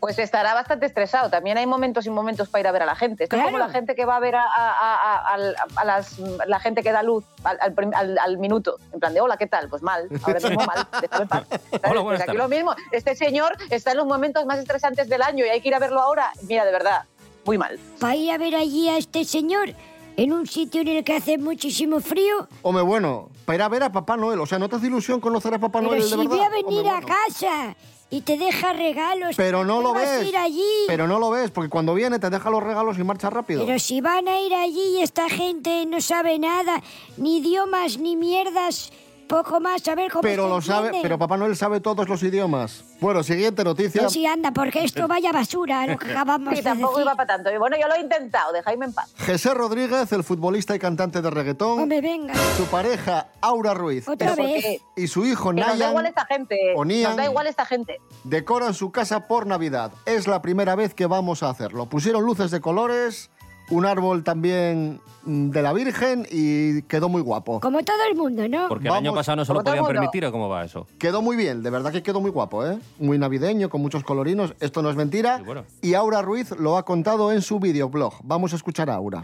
Pues 0.00 0.18
estará 0.18 0.54
bastante 0.54 0.86
estresado. 0.86 1.28
También 1.30 1.58
hay 1.58 1.66
momentos 1.66 2.06
y 2.06 2.10
momentos 2.10 2.48
para 2.48 2.60
ir 2.62 2.66
a 2.68 2.72
ver 2.72 2.82
a 2.82 2.86
la 2.86 2.96
gente. 2.96 3.24
Esto 3.24 3.36
es 3.36 3.42
como 3.44 3.58
la 3.58 3.68
gente 3.68 3.94
que 3.94 4.04
va 4.06 4.16
a 4.16 4.20
ver 4.20 4.34
a, 4.34 4.42
a- 4.42 4.96
a- 4.96 5.34
a- 5.36 5.54
a 5.76 5.84
las, 5.84 6.18
la 6.46 6.58
gente 6.58 6.82
que 6.82 6.90
da 6.90 7.02
luz 7.04 7.24
al, 7.44 8.38
minuto. 8.38 8.78
En 8.92 8.98
plan 8.98 9.12
de, 9.14 9.20
hola, 9.20 9.36
¿qué 9.36 9.46
tal? 9.46 9.68
Pues 9.68 9.82
mal, 9.82 10.08
ahora 10.24 10.40
mismo 10.40 10.64
mal, 10.64 10.88
déjame 11.02 11.26
paz. 11.26 11.44
Hola, 11.88 12.02
Pues 12.02 12.20
aquí 12.20 12.26
tardes. 12.28 12.34
lo 12.42 12.48
mismo. 12.48 12.74
Este 12.90 13.14
señor 13.14 13.56
está 13.70 13.92
en 13.92 13.98
los 13.98 14.06
momentos 14.06 14.44
más 14.46 14.58
estresantes 14.58 15.08
del 15.08 15.22
año 15.22 15.44
y 15.44 15.50
hay 15.50 15.60
que 15.60 15.68
ir 15.68 15.74
a 15.74 15.78
verlo 15.78 16.00
ahora. 16.00 16.32
Mira, 16.48 16.64
de 16.64 16.72
verdad, 16.72 17.02
muy 17.44 17.58
mal. 17.58 17.78
Para 17.98 18.16
ir 18.16 18.30
a 18.30 18.38
ver 18.38 18.54
allí 18.54 18.88
a 18.88 18.98
este 18.98 19.24
señor 19.24 19.74
en 20.16 20.32
un 20.32 20.46
sitio 20.46 20.82
en 20.82 20.88
el 20.88 21.04
que 21.04 21.14
hace 21.16 21.38
muchísimo 21.38 22.00
frío. 22.00 22.46
Hombre, 22.62 22.82
bueno, 22.82 23.28
para 23.44 23.56
ir 23.56 23.62
a 23.62 23.68
ver 23.68 23.82
a 23.84 23.92
Papá 23.92 24.16
Noel. 24.16 24.40
O 24.40 24.46
sea, 24.46 24.58
¿no 24.58 24.68
te 24.68 24.76
hace 24.76 24.86
ilusión 24.86 25.20
conocer 25.20 25.54
a 25.54 25.58
Papá 25.58 25.80
Pero 25.80 25.90
Noel 25.90 26.02
si 26.02 26.10
de 26.10 26.16
verdad? 26.18 26.30
voy 26.36 26.40
a 26.44 26.48
venir 26.50 26.66
Hombre, 26.78 26.90
a 26.90 27.00
bueno. 27.00 27.06
casa 27.06 27.76
y 28.10 28.20
te 28.20 28.36
deja 28.36 28.74
regalos. 28.74 29.34
Pero 29.36 29.64
no 29.64 29.78
¿qué 29.78 29.82
lo 29.84 29.94
vas 29.94 30.06
a 30.08 30.18
ves. 30.18 30.28
ir 30.28 30.36
allí? 30.36 30.62
Pero 30.86 31.08
no 31.08 31.18
lo 31.18 31.30
ves, 31.30 31.50
porque 31.50 31.70
cuando 31.70 31.94
viene 31.94 32.18
te 32.18 32.28
deja 32.28 32.50
los 32.50 32.62
regalos 32.62 32.98
y 32.98 33.04
marcha 33.04 33.30
rápido. 33.30 33.64
Pero 33.64 33.78
si 33.78 34.02
van 34.02 34.28
a 34.28 34.38
ir 34.38 34.52
allí 34.54 34.98
y 34.98 35.00
esta 35.02 35.30
gente 35.30 35.86
no 35.86 36.00
sabe 36.02 36.38
nada, 36.38 36.82
ni 37.16 37.38
idiomas, 37.38 37.96
ni 37.98 38.14
mierdas, 38.16 38.92
poco 39.32 39.60
más, 39.60 39.86
a 39.88 39.94
ver 39.94 40.10
cómo 40.10 40.20
Pero 40.22 40.44
se 40.44 40.48
lo 40.50 40.60
sabe, 40.62 40.90
pero 41.00 41.18
Papá 41.18 41.36
Noel 41.38 41.56
sabe 41.56 41.80
todos 41.80 42.06
los 42.08 42.22
idiomas. 42.22 42.84
Bueno, 43.00 43.22
siguiente 43.22 43.64
noticia. 43.64 44.02
No, 44.02 44.10
sí, 44.10 44.26
anda, 44.26 44.50
porque 44.52 44.84
esto 44.84 45.08
vaya 45.08 45.32
basura, 45.32 45.86
lo 45.86 45.96
que 45.98 46.10
acabamos 46.10 46.50
Sí, 46.50 46.56
de 46.56 46.62
tampoco 46.62 46.92
decir. 46.98 47.06
iba 47.06 47.14
para 47.16 47.26
tanto. 47.36 47.50
Y 47.50 47.56
bueno, 47.56 47.76
yo 47.80 47.88
lo 47.88 47.94
he 47.94 48.00
intentado, 48.00 48.52
dejadme 48.52 48.84
en 48.86 48.92
paz. 48.92 49.12
José 49.26 49.54
Rodríguez, 49.54 50.12
el 50.12 50.22
futbolista 50.22 50.74
y 50.74 50.78
cantante 50.78 51.22
de 51.22 51.30
reggaetón. 51.30 51.80
Hombre, 51.80 52.00
venga. 52.02 52.34
Su 52.56 52.64
pareja, 52.66 53.28
Aura 53.40 53.72
Ruiz. 53.74 54.06
Otra 54.08 54.34
vez. 54.34 54.80
Y 54.96 55.06
su 55.06 55.24
hijo, 55.24 55.50
Que 55.50 55.56
nos 55.56 55.66
da 55.66 55.72
Nayan, 55.72 55.90
igual 55.90 56.06
esta 56.06 56.26
gente. 56.26 56.58
o 56.76 56.84
Nian. 56.84 57.10
Nos 57.12 57.16
da 57.16 57.24
igual 57.24 57.46
esta 57.46 57.64
gente. 57.64 57.98
decoran 58.24 58.74
su 58.74 58.92
casa 58.92 59.26
por 59.26 59.46
Navidad. 59.46 59.92
Es 60.04 60.26
la 60.26 60.42
primera 60.42 60.74
vez 60.74 60.92
que 60.94 61.06
vamos 61.06 61.42
a 61.42 61.48
hacerlo. 61.48 61.86
Pusieron 61.88 62.24
luces 62.24 62.50
de 62.50 62.60
colores, 62.60 63.30
un 63.70 63.86
árbol 63.86 64.22
también 64.24 65.00
de 65.24 65.62
la 65.62 65.72
Virgen 65.72 66.26
y 66.30 66.82
quedó 66.82 67.08
muy 67.08 67.22
guapo. 67.22 67.60
Como 67.60 67.82
todo 67.82 67.96
el 68.10 68.16
mundo, 68.16 68.46
¿no? 68.48 68.68
Porque 68.68 68.88
el 68.88 68.94
año 68.94 69.10
Vamos, 69.10 69.20
pasado 69.20 69.36
no 69.36 69.44
se 69.44 69.52
lo 69.52 69.62
podían 69.62 69.86
permitir, 69.86 70.24
¿o 70.26 70.32
cómo 70.32 70.48
va 70.48 70.64
eso? 70.64 70.86
Quedó 70.98 71.22
muy 71.22 71.36
bien, 71.36 71.62
de 71.62 71.70
verdad 71.70 71.92
que 71.92 72.02
quedó 72.02 72.20
muy 72.20 72.30
guapo, 72.30 72.66
¿eh? 72.66 72.78
Muy 72.98 73.18
navideño, 73.18 73.70
con 73.70 73.80
muchos 73.80 74.02
colorinos. 74.02 74.54
Esto 74.60 74.82
no 74.82 74.90
es 74.90 74.96
mentira. 74.96 75.38
Y 75.40 75.44
bueno. 75.44 75.64
Y 75.80 75.94
Aura 75.94 76.22
Ruiz 76.22 76.50
lo 76.58 76.76
ha 76.76 76.84
contado 76.84 77.32
en 77.32 77.42
su 77.42 77.60
videoblog. 77.60 78.14
Vamos 78.24 78.52
a 78.52 78.56
escuchar 78.56 78.90
a 78.90 78.94
Aura. 78.94 79.22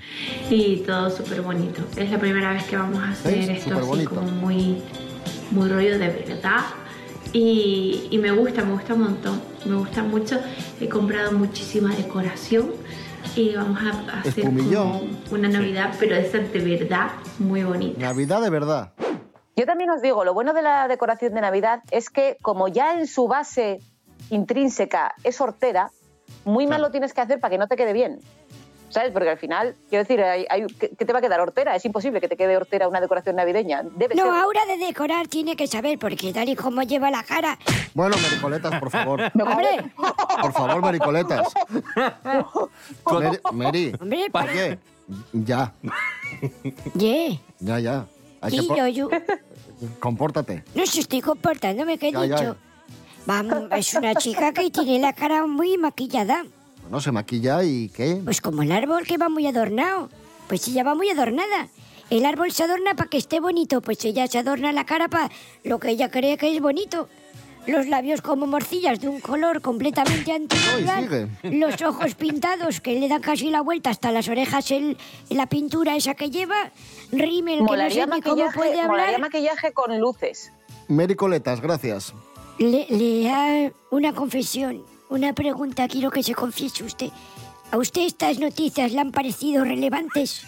Sí, 0.49 0.83
todo 0.87 1.11
súper 1.11 1.43
bonito. 1.43 1.83
Es 1.97 2.11
la 2.11 2.19
primera 2.19 2.53
vez 2.53 2.65
que 2.65 2.77
vamos 2.77 2.99
a 3.03 3.11
hacer 3.11 3.35
¿Ves? 3.35 3.49
esto 3.67 3.79
así 3.79 4.05
como 4.05 4.23
muy, 4.23 4.83
muy 5.51 5.69
rollo 5.69 5.99
de 5.99 6.09
verdad. 6.09 6.61
Y, 7.33 8.09
y 8.11 8.19
me 8.19 8.31
gusta, 8.31 8.65
me 8.65 8.73
gusta 8.73 8.95
un 8.95 9.03
montón. 9.03 9.43
Me 9.67 9.77
gusta 9.77 10.03
mucho. 10.03 10.39
He 10.81 10.89
comprado 10.89 11.33
muchísima 11.33 11.95
decoración 11.95 12.71
y 13.37 13.55
vamos 13.55 13.81
a 13.81 14.21
hacer 14.21 14.45
Espumillón. 14.45 15.19
una 15.31 15.49
Navidad, 15.49 15.95
pero 15.99 16.17
esa 16.17 16.39
de 16.39 16.77
verdad 16.77 17.11
muy 17.39 17.63
bonita. 17.63 18.01
Navidad 18.01 18.43
de 18.43 18.51
verdad. 18.51 18.93
Yo 19.57 19.67
también 19.67 19.91
os 19.91 20.01
digo, 20.01 20.25
lo 20.25 20.35
bueno 20.35 20.53
de 20.53 20.63
la 20.63 20.87
decoración 20.89 21.35
de 21.35 21.41
Navidad 21.41 21.83
es 21.91 22.11
que 22.11 22.37
como 22.43 22.69
ya 22.69 22.95
en 22.95 23.07
su 23.07 23.27
base 23.27 23.81
intrínseca 24.31 25.15
es 25.25 25.41
hortera, 25.41 25.91
muy 26.45 26.67
mal 26.67 26.83
lo 26.83 26.91
tienes 26.91 27.13
que 27.13 27.21
hacer 27.21 27.41
para 27.41 27.51
que 27.51 27.59
no 27.59 27.67
te 27.67 27.77
quede 27.77 27.93
bien. 27.93 28.21
¿Sabes? 28.91 29.13
Porque 29.13 29.29
al 29.29 29.39
final, 29.39 29.77
quiero 29.91 30.05
decir, 30.05 30.23
hay- 30.23 30.47
hay- 30.49 30.67
¿qué 30.67 30.89
qué 30.97 31.05
te 31.05 31.13
va 31.13 31.19
a 31.19 31.23
quedar 31.23 31.41
hortera? 31.41 31.77
Es 31.77 31.85
imposible 31.85 32.21
que 32.21 32.29
te 32.29 32.37
quede 32.37 32.57
hortera 32.57 32.89
una 32.89 33.01
decoración 33.01 33.37
navideña. 33.37 33.83
Debe 33.83 34.15
No, 34.15 34.25
ser. 34.25 34.33
ahora 34.33 34.65
de 34.67 34.79
decorar 34.79 35.29
tiene 35.29 35.57
que 35.57 35.67
saber, 35.67 35.99
porque 35.99 36.33
tal 36.33 36.49
y 36.49 36.57
como 36.57 36.83
lleva 36.83 37.11
la 37.11 37.23
cara... 37.23 37.59
Bueno, 37.95 38.17
Mericoletas, 38.17 38.81
por 38.81 38.91
favor. 38.91 39.21
Hombre, 39.35 39.93
Por 40.41 40.53
favor, 40.53 40.83
Mericoletas. 40.83 41.53
Meri, 43.11 43.39
Meri, 43.53 43.93
hombre, 44.01 44.31
para... 44.31 44.53
oye, 44.53 44.79
ya, 45.33 45.73
Ye, 46.95 47.41
ya, 47.61 47.79
ya. 47.81 48.07
Hay 48.41 48.51
que 48.51 48.57
y 48.65 48.69
po- 48.69 48.77
yo, 48.77 48.87
yo... 48.89 49.09
Compórtate. 50.01 50.65
No 50.75 50.87
se 50.87 51.01
estoy 51.01 51.21
comportándome, 51.21 51.99
que 51.99 52.09
he 52.09 52.13
Ya, 52.13 52.25
ya. 52.25 52.37
dicho. 52.37 52.57
Vamos, 53.27 53.65
es 53.73 53.95
una 53.95 54.15
chica 54.15 54.53
que 54.53 54.71
tiene 54.71 54.99
la 55.01 55.13
cara 55.13 55.47
muy 55.47 55.77
maquillada. 55.77 56.45
No 56.91 57.01
se 57.01 57.13
maquilla 57.13 57.63
y 57.65 57.89
¿qué? 57.91 58.21
Pues 58.25 58.41
como 58.41 58.63
el 58.63 58.73
árbol 58.73 59.07
que 59.07 59.19
va 59.19 59.29
muy 59.29 59.47
adornado. 59.47 60.09
Pues 60.49 60.67
ella 60.69 60.83
va 60.85 60.95
muy 60.95 61.11
adornada. 61.11 61.69
El 62.11 62.25
árbol 62.25 62.53
se 62.53 62.65
adorna 62.65 62.95
para 62.95 63.11
que 63.11 63.19
esté 63.19 63.39
bonito, 63.39 63.83
pues 63.83 64.03
ella 64.05 64.27
se 64.27 64.39
adorna 64.39 64.73
la 64.73 64.87
cara 64.87 65.09
para 65.09 65.31
lo 65.65 65.79
que 65.79 65.91
ella 65.91 66.11
cree 66.11 66.39
que 66.39 66.55
es 66.55 66.61
bonito. 66.63 67.09
Los 67.67 67.87
labios 67.87 68.23
como 68.23 68.47
morcillas 68.47 68.99
de 68.99 69.09
un 69.09 69.21
color 69.21 69.61
completamente 69.61 70.33
antinatural. 70.33 71.29
sigue. 71.43 71.59
Los 71.59 71.83
ojos 71.83 72.15
pintados 72.15 72.81
que 72.81 72.99
le 72.99 73.09
dan 73.09 73.21
casi 73.21 73.51
la 73.51 73.61
vuelta 73.61 73.91
hasta 73.91 74.11
las 74.11 74.27
orejas 74.29 74.71
el, 74.71 74.97
la 75.29 75.47
pintura 75.51 75.95
esa 75.95 76.15
que 76.15 76.31
lleva. 76.31 76.73
Rímel 77.13 77.59
que 77.59 77.77
no 77.77 77.91
sé 77.91 78.07
ni 78.07 78.23
cómo 78.23 78.37
maquillaje, 78.37 78.59
puede 78.59 78.81
hablar. 78.81 79.21
maquillaje 79.21 79.73
con 79.73 79.99
luces. 80.01 80.51
Mericoletas, 80.89 81.61
gracias. 81.61 82.15
Le, 82.59 82.87
le 82.89 83.31
ha 83.31 83.71
una 83.91 84.15
confesión, 84.15 84.83
una 85.11 85.33
pregunta, 85.33 85.89
quiero 85.89 86.11
que 86.11 86.23
se 86.23 86.35
confiese 86.35 86.85
usted. 86.85 87.11
¿A 87.71 87.77
usted 87.77 88.03
estas 88.03 88.39
noticias 88.39 88.93
le 88.93 89.01
han 89.01 89.13
parecido 89.13 89.65
relevantes? 89.65 90.45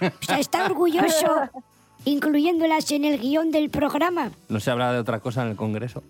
O 0.00 0.24
sea, 0.24 0.38
¿está 0.38 0.66
orgulloso 0.66 1.26
incluyéndolas 2.04 2.90
en 2.90 3.04
el 3.04 3.18
guion 3.20 3.50
del 3.50 3.70
programa? 3.70 4.30
¿No 4.48 4.60
se 4.60 4.70
habla 4.70 4.92
de 4.92 4.98
otra 4.98 5.20
cosa 5.20 5.42
en 5.42 5.48
el 5.50 5.56
Congreso? 5.56 6.02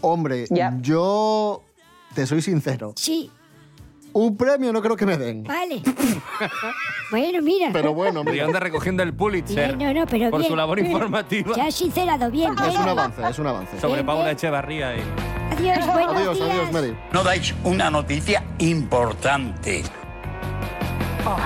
Hombre, 0.00 0.46
Ya. 0.50 0.76
yo 0.80 1.62
te 2.14 2.26
soy 2.26 2.42
sincero. 2.42 2.92
Sí, 2.96 3.30
Un 4.18 4.36
premio 4.36 4.72
no 4.72 4.82
creo 4.82 4.96
que 4.96 5.06
me 5.06 5.16
den. 5.16 5.44
vale. 5.44 5.80
bueno, 7.10 7.40
mira. 7.40 7.70
Pero 7.72 7.94
bueno, 7.94 8.24
mira, 8.24 8.46
de 8.48 8.60
recogiendo 8.60 9.02
el 9.02 9.14
Pulitzer 9.14 9.76
Bien, 9.76 9.94
no, 9.94 10.00
no, 10.00 10.06
pero 10.06 10.30
por 10.30 10.40
bien. 10.40 10.50
su 10.50 10.56
labor 10.56 10.78
informativa 10.84 11.54
Se 11.54 11.60
ha 11.60 11.70
sincerado 11.70 12.30
bien. 12.30 12.52
es 12.58 12.68
bien. 12.68 12.82
un 12.82 12.88
avance, 12.88 13.22
es 13.28 13.38
un 13.38 13.46
avance. 13.46 13.80
sobre 13.80 13.94
Bien, 13.94 14.06
Paula 14.06 14.24
bien. 14.24 14.34
Echevarría. 14.36 14.96
Y... 14.96 15.00
Adiós, 15.52 15.86
buenos 15.92 16.16
Adiós, 16.16 16.36
días. 16.36 16.50
adiós, 16.50 16.72
Meri. 16.72 16.96
No 17.12 17.22
dais 17.22 17.54
una 17.62 17.90
noticia 17.90 18.42
importante. 18.58 19.84
Oh, 21.24 21.36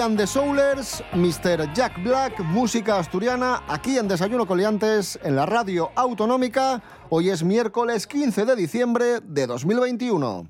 And 0.00 0.18
the 0.18 0.26
Soulers, 0.26 1.04
Mr. 1.12 1.72
Jack 1.72 2.02
Black, 2.02 2.40
música 2.40 2.98
asturiana, 2.98 3.62
aquí 3.68 3.96
en 3.96 4.08
Desayuno 4.08 4.44
Coliantes, 4.44 5.18
en 5.22 5.36
la 5.36 5.46
radio 5.46 5.92
autonómica. 5.94 6.82
Hoy 7.10 7.30
es 7.30 7.44
miércoles 7.44 8.06
15 8.06 8.44
de 8.44 8.56
diciembre 8.56 9.20
de 9.22 9.46
2021. 9.46 10.48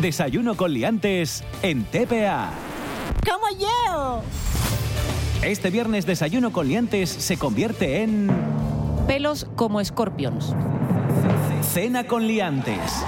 Desayuno 0.00 0.56
con 0.56 0.72
liantes 0.72 1.44
en 1.62 1.84
TPA. 1.84 2.50
¡Como 3.28 3.58
yo! 3.58 4.22
Este 5.42 5.70
viernes 5.70 6.06
Desayuno 6.06 6.50
con 6.50 6.66
liantes 6.66 7.10
se 7.10 7.36
convierte 7.36 8.02
en 8.02 8.30
Pelos 9.06 9.46
como 9.54 9.84
Scorpions. 9.84 10.54
Cena 11.62 12.04
con 12.04 12.26
liantes. 12.26 13.04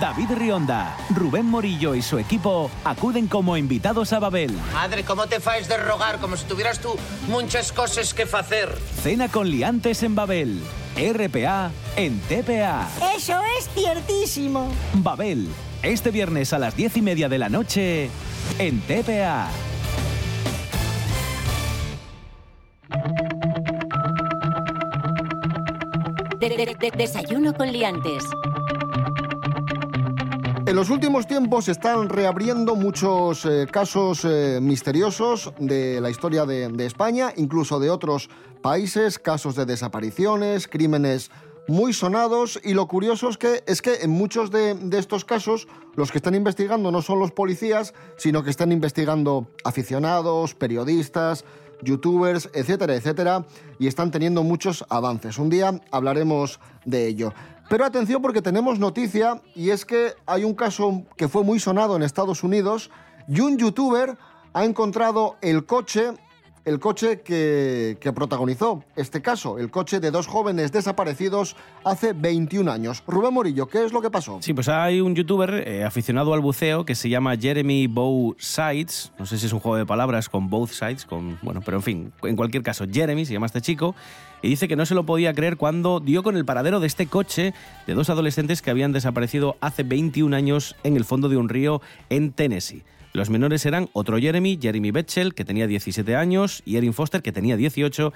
David 0.00 0.30
Rionda, 0.36 0.94
Rubén 1.10 1.46
Morillo 1.46 1.94
y 1.94 2.02
su 2.02 2.18
equipo 2.18 2.70
acuden 2.84 3.26
como 3.26 3.56
invitados 3.56 4.12
a 4.12 4.18
Babel. 4.18 4.52
Madre, 4.72 5.02
¿cómo 5.02 5.26
te 5.26 5.40
faes 5.40 5.66
de 5.66 5.76
rogar? 5.78 6.18
Como 6.18 6.36
si 6.36 6.44
tuvieras 6.44 6.78
tú 6.78 6.94
muchas 7.26 7.72
cosas 7.72 8.12
que 8.12 8.22
hacer. 8.24 8.78
Cena 9.02 9.28
con 9.28 9.50
liantes 9.50 10.02
en 10.02 10.14
Babel. 10.14 10.62
RPA 10.96 11.70
en 11.96 12.20
TPA. 12.20 12.86
Eso 13.16 13.40
es 13.58 13.68
ciertísimo. 13.74 14.68
Babel, 14.94 15.48
este 15.82 16.10
viernes 16.10 16.52
a 16.52 16.58
las 16.58 16.76
diez 16.76 16.96
y 16.96 17.02
media 17.02 17.28
de 17.28 17.38
la 17.38 17.48
noche 17.48 18.10
en 18.58 18.80
TPA. 18.82 19.48
De- 26.38 26.48
de- 26.50 26.76
de- 26.78 26.90
desayuno 26.96 27.52
con 27.52 27.70
liantes. 27.72 28.24
Los 30.78 30.90
últimos 30.90 31.26
tiempos 31.26 31.64
se 31.64 31.72
están 31.72 32.08
reabriendo 32.08 32.76
muchos 32.76 33.44
eh, 33.44 33.66
casos 33.68 34.24
eh, 34.24 34.60
misteriosos 34.62 35.52
de 35.58 36.00
la 36.00 36.08
historia 36.08 36.46
de, 36.46 36.68
de 36.68 36.86
España, 36.86 37.32
incluso 37.36 37.80
de 37.80 37.90
otros 37.90 38.30
países, 38.62 39.18
casos 39.18 39.56
de 39.56 39.66
desapariciones, 39.66 40.68
crímenes 40.68 41.32
muy 41.66 41.92
sonados 41.92 42.60
y 42.62 42.74
lo 42.74 42.86
curioso 42.86 43.28
es 43.28 43.38
que, 43.38 43.64
es 43.66 43.82
que 43.82 44.02
en 44.02 44.10
muchos 44.10 44.52
de, 44.52 44.76
de 44.76 44.98
estos 45.00 45.24
casos 45.24 45.66
los 45.96 46.12
que 46.12 46.18
están 46.18 46.36
investigando 46.36 46.92
no 46.92 47.02
son 47.02 47.18
los 47.18 47.32
policías, 47.32 47.92
sino 48.16 48.44
que 48.44 48.50
están 48.50 48.70
investigando 48.70 49.48
aficionados, 49.64 50.54
periodistas, 50.54 51.44
youtubers, 51.82 52.50
etcétera, 52.54 52.94
etcétera, 52.94 53.46
y 53.80 53.88
están 53.88 54.12
teniendo 54.12 54.44
muchos 54.44 54.84
avances. 54.88 55.38
Un 55.38 55.50
día 55.50 55.80
hablaremos 55.90 56.60
de 56.84 57.06
ello. 57.08 57.32
Pero 57.68 57.84
atención 57.84 58.22
porque 58.22 58.40
tenemos 58.40 58.78
noticia 58.78 59.42
y 59.54 59.70
es 59.70 59.84
que 59.84 60.14
hay 60.24 60.44
un 60.44 60.54
caso 60.54 61.02
que 61.16 61.28
fue 61.28 61.44
muy 61.44 61.60
sonado 61.60 61.96
en 61.96 62.02
Estados 62.02 62.42
Unidos 62.42 62.90
y 63.28 63.40
un 63.40 63.58
youtuber 63.58 64.16
ha 64.54 64.64
encontrado 64.64 65.36
el 65.42 65.66
coche, 65.66 66.14
el 66.68 66.78
coche 66.80 67.22
que, 67.22 67.96
protagonizó 68.14 68.84
este 68.94 69.22
caso, 69.22 69.58
el 69.58 69.70
coche 69.70 70.00
de 70.00 70.10
dos 70.10 70.26
jóvenes 70.26 70.70
desaparecidos 70.70 71.56
hace 71.82 72.12
21 72.12 72.70
años. 72.70 73.02
Rubén 73.06 73.32
Morillo, 73.32 73.68
¿qué 73.68 73.86
es 73.86 73.92
lo 73.92 74.02
que 74.02 74.10
pasó? 74.10 74.38
Sí, 74.42 74.52
pues 74.52 74.68
hay 74.68 75.00
un 75.00 75.14
youtuber 75.14 75.66
eh, 75.66 75.84
aficionado 75.84 76.34
al 76.34 76.40
buceo 76.40 76.84
que 76.84 76.94
se 76.94 77.08
llama 77.08 77.36
Jeremy 77.36 77.86
Bow 77.86 78.36
Sides. 78.38 79.12
No 79.18 79.24
sé 79.24 79.38
si 79.38 79.46
es 79.46 79.52
un 79.54 79.60
juego 79.60 79.76
de 79.78 79.86
palabras 79.86 80.28
con 80.28 80.50
both 80.50 80.70
sides, 80.70 81.06
con, 81.06 81.38
bueno, 81.40 81.62
pero 81.64 81.78
en 81.78 81.82
fin, 81.82 82.12
en 82.22 82.36
cualquier 82.36 82.62
caso, 82.62 82.84
Jeremy 82.90 83.24
se 83.24 83.32
llama 83.32 83.46
este 83.46 83.62
chico. 83.62 83.94
Y 84.42 84.48
dice 84.48 84.68
que 84.68 84.76
no 84.76 84.84
se 84.84 84.94
lo 84.94 85.04
podía 85.04 85.32
creer 85.32 85.56
cuando 85.56 86.00
dio 86.00 86.22
con 86.22 86.36
el 86.36 86.44
paradero 86.44 86.80
de 86.80 86.86
este 86.86 87.06
coche 87.06 87.54
de 87.86 87.94
dos 87.94 88.10
adolescentes 88.10 88.60
que 88.60 88.70
habían 88.70 88.92
desaparecido 88.92 89.56
hace 89.60 89.84
21 89.84 90.36
años 90.36 90.76
en 90.84 90.96
el 90.96 91.06
fondo 91.06 91.30
de 91.30 91.38
un 91.38 91.48
río 91.48 91.80
en 92.10 92.30
Tennessee. 92.32 92.84
Los 93.18 93.30
menores 93.30 93.66
eran 93.66 93.88
otro 93.94 94.16
Jeremy, 94.20 94.60
Jeremy 94.62 94.92
Betchel, 94.92 95.34
que 95.34 95.44
tenía 95.44 95.66
17 95.66 96.14
años, 96.14 96.62
y 96.64 96.76
Erin 96.76 96.94
Foster, 96.94 97.20
que 97.20 97.32
tenía 97.32 97.56
18, 97.56 98.12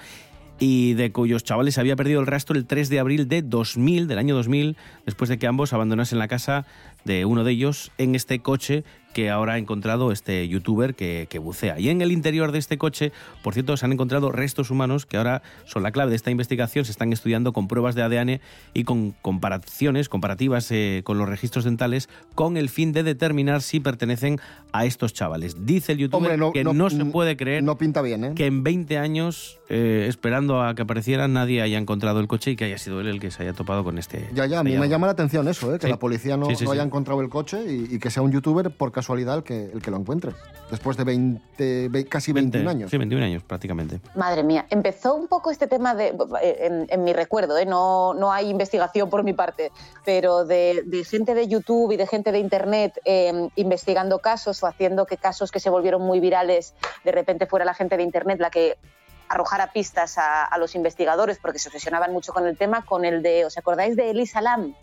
y 0.59 0.93
de 0.93 1.11
cuyos 1.11 1.43
chavales 1.43 1.77
había 1.77 1.97
perdido 1.97 2.21
el 2.21 2.25
rastro 2.25 2.55
el 2.55 2.65
3 2.65 2.87
de 2.87 2.99
abril 2.99 3.27
de 3.27 3.41
2000, 3.41 4.07
del 4.07 4.17
año 4.17 4.33
2000, 4.33 4.77
después 5.05 5.29
de 5.29 5.37
que 5.37 5.45
ambos 5.45 5.73
abandonasen 5.73 6.19
la 6.19 6.29
casa 6.29 6.65
de 7.03 7.25
uno 7.25 7.43
de 7.43 7.51
ellos 7.51 7.91
en 7.97 8.15
este 8.15 8.39
coche 8.39 8.85
que 9.13 9.29
ahora 9.29 9.53
ha 9.53 9.57
encontrado 9.57 10.11
este 10.11 10.47
youtuber 10.47 10.95
que, 10.95 11.27
que 11.29 11.39
bucea. 11.39 11.79
Y 11.79 11.89
en 11.89 12.01
el 12.01 12.11
interior 12.11 12.51
de 12.51 12.59
este 12.59 12.77
coche, 12.77 13.11
por 13.43 13.53
cierto, 13.53 13.77
se 13.77 13.85
han 13.85 13.93
encontrado 13.93 14.31
restos 14.31 14.69
humanos 14.71 15.05
que 15.05 15.17
ahora 15.17 15.41
son 15.65 15.83
la 15.83 15.91
clave 15.91 16.09
de 16.09 16.15
esta 16.15 16.31
investigación. 16.31 16.85
Se 16.85 16.91
están 16.91 17.13
estudiando 17.13 17.53
con 17.53 17.67
pruebas 17.67 17.95
de 17.95 18.01
ADN 18.03 18.41
y 18.73 18.83
con 18.83 19.11
comparaciones, 19.21 20.09
comparativas 20.09 20.71
eh, 20.71 21.01
con 21.03 21.17
los 21.17 21.29
registros 21.29 21.63
dentales, 21.65 22.09
con 22.35 22.57
el 22.57 22.69
fin 22.69 22.91
de 22.93 23.03
determinar 23.03 23.61
si 23.61 23.79
pertenecen 23.79 24.39
a 24.71 24.85
estos 24.85 25.13
chavales. 25.13 25.65
Dice 25.65 25.91
el 25.91 25.99
youtuber 25.99 26.31
Hombre, 26.31 26.37
no- 26.37 26.51
que 26.51 26.63
no- 26.63 26.73
no, 26.73 26.89
se 26.89 27.05
puede 27.05 27.37
creer 27.37 27.63
No 27.63 27.77
pinta 27.77 28.01
bien, 28.01 28.23
¿eh? 28.23 28.31
que 28.35 28.45
en 28.47 28.63
20 28.63 28.97
años, 28.97 29.59
eh, 29.69 30.05
esperando 30.09 30.61
a 30.63 30.73
que 30.75 30.81
apareciera, 30.81 31.27
nadie 31.27 31.61
haya 31.61 31.77
encontrado 31.77 32.19
el 32.19 32.27
coche 32.27 32.51
y 32.51 32.55
que 32.55 32.65
haya 32.65 32.77
sido 32.77 32.99
él 33.01 33.07
el 33.07 33.19
que 33.19 33.29
se 33.31 33.43
haya 33.43 33.53
topado 33.53 33.83
con 33.83 33.97
este. 33.97 34.29
Ya, 34.33 34.45
ya, 34.47 34.59
a 34.59 34.63
mí 34.63 34.75
me 34.77 34.89
llama 34.89 35.05
la 35.07 35.13
atención 35.13 35.47
eso, 35.47 35.71
que 35.73 35.85
Sí. 35.85 35.87
la 35.89 35.99
policía 35.99 36.37
no, 36.37 36.47
Sí, 36.47 36.55
sí, 36.55 36.65
no 36.65 36.71
haya 36.71 36.83
encontrado 36.83 37.21
el 37.21 37.29
coche 37.29 37.59
y, 37.71 37.95
y 37.95 37.99
que 37.99 38.09
sea 38.09 38.23
un 38.23 38.31
youtuber 38.31 38.71
por 38.71 38.91
casualidad 39.03 39.35
el 39.35 39.43
que, 39.43 39.65
el 39.65 39.81
que 39.81 39.91
lo 39.91 39.97
encuentre. 39.97 40.31
Después 40.71 40.95
de 40.97 41.03
20, 41.03 41.89
ve- 41.89 42.05
casi 42.05 42.31
21 42.31 42.67
años. 42.69 42.89
Sí, 42.89 42.97
21 42.97 43.23
años 43.25 43.43
prácticamente. 43.43 43.99
Madre 44.15 44.43
mía, 44.43 44.65
empezó 44.69 45.13
un 45.13 45.27
poco 45.27 45.51
este 45.51 45.67
tema 45.67 45.93
de, 45.93 46.15
en, 46.41 46.87
en 46.89 47.03
mi 47.03 47.11
recuerdo, 47.13 47.57
¿eh? 47.57 47.65
no, 47.65 48.13
no 48.13 48.31
hay 48.31 48.49
investigación 48.49 49.09
por 49.09 49.23
mi 49.23 49.33
parte, 49.33 49.71
pero 50.05 50.45
de, 50.45 50.83
de 50.85 51.03
gente 51.03 51.33
de 51.35 51.47
YouTube 51.47 51.91
y 51.91 51.97
de 51.97 52.07
gente 52.07 52.31
de 52.31 52.39
Internet 52.39 52.97
eh, 53.05 53.49
investigando 53.55 54.19
casos 54.19 54.63
o 54.63 54.67
haciendo 54.67 55.05
que 55.05 55.17
casos 55.17 55.51
que 55.51 55.59
se 55.59 55.69
volvieron 55.69 56.01
muy 56.01 56.19
virales, 56.21 56.73
de 57.03 57.11
repente 57.11 57.45
fuera 57.45 57.65
la 57.65 57.73
gente 57.73 57.97
de 57.97 58.03
Internet 58.03 58.39
la 58.39 58.49
que 58.49 58.77
arrojara 59.27 59.73
pistas 59.73 60.17
a, 60.17 60.45
a 60.45 60.57
los 60.57 60.75
investigadores 60.75 61.39
porque 61.39 61.59
se 61.59 61.67
obsesionaban 61.69 62.11
mucho 62.13 62.33
con 62.33 62.47
el 62.47 62.57
tema, 62.57 62.83
con 62.85 63.03
el 63.05 63.21
de, 63.21 63.45
¿os 63.45 63.57
acordáis 63.57 63.95
de 63.95 64.11
Elisa 64.11 64.41
Lam? 64.41 64.73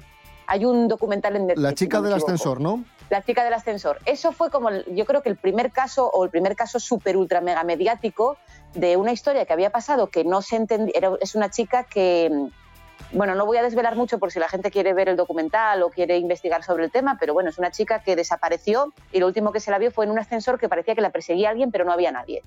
Hay 0.46 0.64
un 0.64 0.88
documental 0.88 1.36
en 1.36 1.46
Netflix. 1.46 1.62
La 1.62 1.74
chica 1.74 1.98
no 1.98 2.04
del 2.04 2.14
ascensor, 2.14 2.60
¿no? 2.60 2.84
La 3.10 3.22
chica 3.22 3.42
del 3.42 3.52
ascensor. 3.52 3.98
Eso 4.06 4.30
fue 4.30 4.50
como, 4.50 4.70
yo 4.70 5.04
creo 5.04 5.20
que 5.20 5.28
el 5.28 5.36
primer 5.36 5.72
caso 5.72 6.08
o 6.08 6.24
el 6.24 6.30
primer 6.30 6.54
caso 6.54 6.78
súper 6.78 7.16
ultra 7.16 7.40
mega 7.40 7.64
mediático 7.64 8.38
de 8.72 8.96
una 8.96 9.10
historia 9.10 9.44
que 9.44 9.52
había 9.52 9.70
pasado 9.70 10.06
que 10.06 10.22
no 10.22 10.42
se 10.42 10.54
entendía. 10.54 10.94
Es 11.20 11.34
una 11.34 11.50
chica 11.50 11.82
que, 11.82 12.30
mm, 12.30 13.16
bueno, 13.16 13.34
no 13.34 13.46
voy 13.46 13.56
a 13.56 13.64
desvelar 13.64 13.96
mucho 13.96 14.20
por 14.20 14.30
si 14.30 14.38
la 14.38 14.48
gente 14.48 14.70
quiere 14.70 14.94
ver 14.94 15.08
el 15.08 15.16
documental 15.16 15.82
o 15.82 15.90
quiere 15.90 16.18
investigar 16.18 16.62
sobre 16.62 16.84
el 16.84 16.92
tema, 16.92 17.16
pero 17.18 17.34
bueno, 17.34 17.50
es 17.50 17.58
una 17.58 17.72
chica 17.72 18.00
que 18.00 18.14
desapareció 18.14 18.94
y 19.10 19.18
lo 19.18 19.26
último 19.26 19.50
que 19.50 19.58
se 19.58 19.72
la 19.72 19.78
vio 19.78 19.90
fue 19.90 20.04
en 20.04 20.12
un 20.12 20.20
ascensor 20.20 20.60
que 20.60 20.68
parecía 20.68 20.94
que 20.94 21.00
la 21.00 21.10
perseguía 21.10 21.50
alguien, 21.50 21.72
pero 21.72 21.84
no 21.84 21.92
había 21.92 22.12
nadie. 22.12 22.44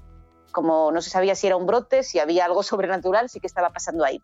Como 0.54 0.93
no 0.93 1.02
se 1.02 1.10
sabía 1.10 1.36
si 1.36 1.47
era 1.47 1.58
un 1.58 1.65
brote, 1.65 2.04
si 2.04 2.19
había 2.19 2.45
algo 2.45 2.63
sobrenatural, 2.63 3.28
sí 3.28 3.41
que 3.41 3.47
estaba 3.47 3.71
pasando 3.71 4.06
ahí. 4.06 4.23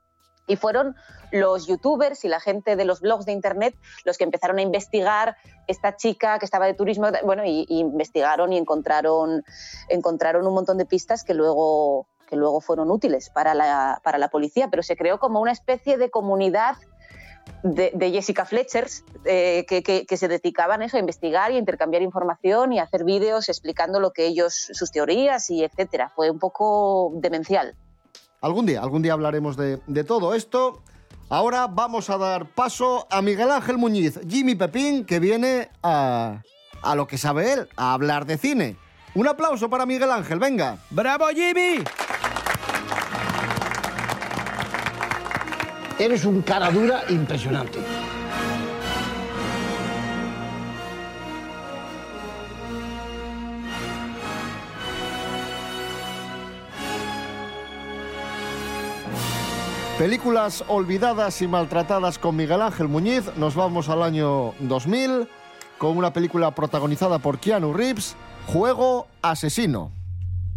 Y 0.49 0.57
fueron 0.57 0.95
los 1.31 1.67
youtubers 1.67 2.25
y 2.25 2.27
la 2.27 2.39
gente 2.39 2.75
de 2.75 2.83
los 2.83 2.99
blogs 2.99 3.25
de 3.25 3.31
internet 3.31 3.75
los 4.03 4.17
que 4.17 4.23
empezaron 4.23 4.57
a 4.57 4.61
investigar 4.61 5.37
esta 5.67 5.95
chica 5.95 6.39
que 6.39 6.45
estaba 6.45 6.65
de 6.65 6.73
turismo, 6.73 7.07
bueno, 7.23 7.43
y, 7.45 7.65
investigaron 7.69 8.51
y 8.51 8.57
encontraron, 8.57 9.43
encontraron 9.87 10.45
un 10.47 10.53
montón 10.55 10.77
de 10.77 10.85
pistas 10.85 11.23
que 11.23 11.35
luego, 11.35 12.07
que 12.27 12.35
luego 12.35 12.61
fueron 12.61 12.89
útiles 12.89 13.29
para 13.29 13.53
la, 13.53 14.01
para 14.03 14.17
la 14.17 14.29
policía, 14.29 14.69
pero 14.69 14.81
se 14.81 14.97
creó 14.97 15.19
como 15.19 15.39
una 15.39 15.51
especie 15.51 15.97
de 15.97 16.09
comunidad 16.09 16.75
de, 17.63 18.11
Jessica 18.11 18.45
Fletchers 18.45 19.03
eh, 19.25 19.65
que, 19.67 19.83
que- 19.83 20.17
se 20.17 20.27
dedicaban 20.27 20.81
a 20.81 20.85
eso, 20.85 20.97
a 20.97 20.99
investigar 20.99 21.51
y 21.51 21.57
intercambiar 21.57 22.01
información 22.01 22.73
y 22.73 22.79
hacer 22.79 23.03
vídeos 23.03 23.49
explicando 23.49 23.99
lo 23.99 24.11
que 24.11 24.25
ellos, 24.25 24.69
sus 24.71 24.91
teorías 24.91 25.49
y 25.49 25.63
etcétera. 25.63 26.09
Fue 26.09 26.29
un 26.31 26.39
poco 26.39 27.11
demencial. 27.15 27.75
Algún 28.41 28.65
día, 28.65 28.81
algún 28.81 29.01
día 29.01 29.13
hablaremos 29.13 29.57
de, 29.57 29.79
de 29.87 30.03
todo 30.03 30.33
esto. 30.33 30.81
Ahora 31.29 31.67
vamos 31.67 32.09
a 32.09 32.17
dar 32.17 32.47
paso 32.47 33.05
a 33.11 33.21
Miguel 33.21 33.51
Ángel 33.51 33.77
Muñiz, 33.77 34.19
Jimmy 34.27 34.55
Pepín, 34.55 35.05
que 35.05 35.19
viene 35.19 35.69
a, 35.83 36.41
a 36.81 36.95
lo 36.95 37.05
que 37.05 37.17
sabe 37.17 37.53
él, 37.53 37.69
a 37.75 37.93
hablar 37.93 38.25
de 38.25 38.37
cine. 38.37 38.77
Un 39.13 39.27
aplauso 39.27 39.69
para 39.69 39.85
Miguel 39.85 40.11
Ángel, 40.11 40.39
venga. 40.39 40.77
¡Bravo, 40.89 41.27
Jimmy! 41.29 41.83
Eres 45.99 46.23
un 46.23 46.41
cara 46.41 46.71
dura 46.71 47.03
impresionante. 47.09 47.79
Películas 59.99 60.63
olvidadas 60.69 61.41
y 61.41 61.47
maltratadas 61.49 62.19
con 62.19 62.37
Miguel 62.37 62.61
Ángel 62.61 62.87
Muñiz. 62.87 63.35
Nos 63.35 63.55
vamos 63.55 63.89
al 63.89 64.01
año 64.01 64.53
2000 64.61 65.27
con 65.77 65.97
una 65.97 66.13
película 66.13 66.55
protagonizada 66.55 67.19
por 67.19 67.37
Keanu 67.37 67.73
Reeves, 67.73 68.15
Juego 68.47 69.07
Asesino. 69.21 69.91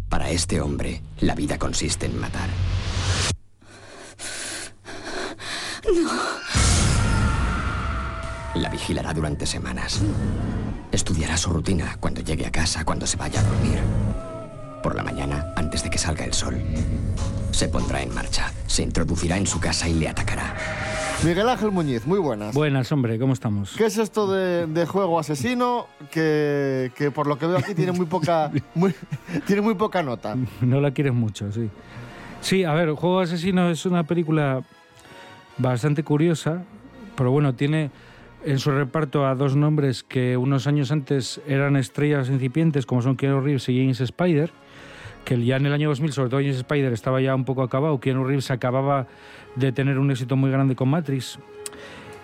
Para 0.07 0.29
este 0.29 0.61
hombre, 0.61 1.01
la 1.19 1.35
vida 1.35 1.59
consiste 1.59 2.05
en 2.05 2.21
matar. 2.21 2.47
La 8.55 8.69
vigilará 8.69 9.13
durante 9.13 9.45
semanas. 9.45 9.99
Estudiará 10.93 11.35
su 11.35 11.49
rutina 11.49 11.97
cuando 11.99 12.21
llegue 12.21 12.45
a 12.45 12.51
casa, 12.51 12.85
cuando 12.85 13.05
se 13.05 13.17
vaya 13.17 13.41
a 13.41 13.43
dormir. 13.43 13.79
Por 14.83 14.95
la 14.95 15.03
mañana, 15.03 15.53
antes 15.55 15.81
de 15.83 15.89
que 15.89 15.97
salga 15.97 16.25
el 16.25 16.33
sol, 16.33 16.55
se 17.51 17.69
pondrá 17.69 18.01
en 18.01 18.13
marcha, 18.13 18.51
se 18.67 18.83
introducirá 18.83 19.37
en 19.37 19.47
su 19.47 19.59
casa 19.59 19.87
y 19.87 19.93
le 19.93 20.09
atacará. 20.09 20.53
Miguel 21.23 21.47
Ángel 21.47 21.71
Muñiz, 21.71 22.05
muy 22.05 22.19
buenas. 22.19 22.53
Buenas, 22.53 22.91
hombre, 22.91 23.17
¿cómo 23.17 23.31
estamos? 23.31 23.75
¿Qué 23.77 23.85
es 23.85 23.97
esto 23.97 24.29
de, 24.31 24.67
de 24.67 24.85
juego 24.85 25.19
asesino 25.19 25.87
que, 26.11 26.91
que 26.97 27.11
por 27.11 27.27
lo 27.27 27.37
que 27.37 27.47
veo 27.47 27.57
aquí 27.59 27.73
tiene 27.73 27.93
muy 27.93 28.05
poca 28.07 28.51
muy- 28.75 28.93
tiene 29.47 29.61
muy 29.61 29.75
poca 29.75 30.03
nota? 30.03 30.35
No 30.61 30.81
la 30.81 30.91
quieres 30.91 31.13
mucho, 31.13 31.49
sí. 31.51 31.69
Sí, 32.41 32.65
a 32.65 32.73
ver, 32.73 32.89
Juego 32.91 33.21
Asesino 33.21 33.69
es 33.69 33.85
una 33.85 34.03
película 34.03 34.63
bastante 35.57 36.03
curiosa, 36.03 36.63
pero 37.15 37.31
bueno, 37.31 37.55
tiene 37.55 37.89
en 38.43 38.59
su 38.59 38.69
reparto 38.71 39.25
a 39.25 39.33
dos 39.33 39.55
nombres 39.55 40.03
que 40.03 40.35
unos 40.35 40.67
años 40.67 40.91
antes 40.91 41.39
eran 41.47 41.77
estrellas 41.77 42.27
incipientes, 42.27 42.85
como 42.85 43.01
son 43.01 43.15
Keanu 43.15 43.39
Reeves 43.39 43.69
y 43.69 43.79
James 43.79 44.01
Spider, 44.01 44.51
que 45.25 45.43
ya 45.43 45.57
en 45.57 45.65
el 45.65 45.73
año 45.73 45.89
2000, 45.89 46.11
sobre 46.11 46.29
todo 46.29 46.39
James 46.39 46.57
Spider, 46.57 46.93
estaba 46.93 47.21
ya 47.21 47.35
un 47.35 47.45
poco 47.45 47.63
acabado. 47.63 47.99
Keanu 47.99 48.23
Reeves 48.23 48.51
acababa 48.51 49.07
de 49.55 49.71
tener 49.71 49.99
un 49.99 50.11
éxito 50.11 50.35
muy 50.35 50.51
grande 50.51 50.75
con 50.75 50.89
Matrix. 50.89 51.39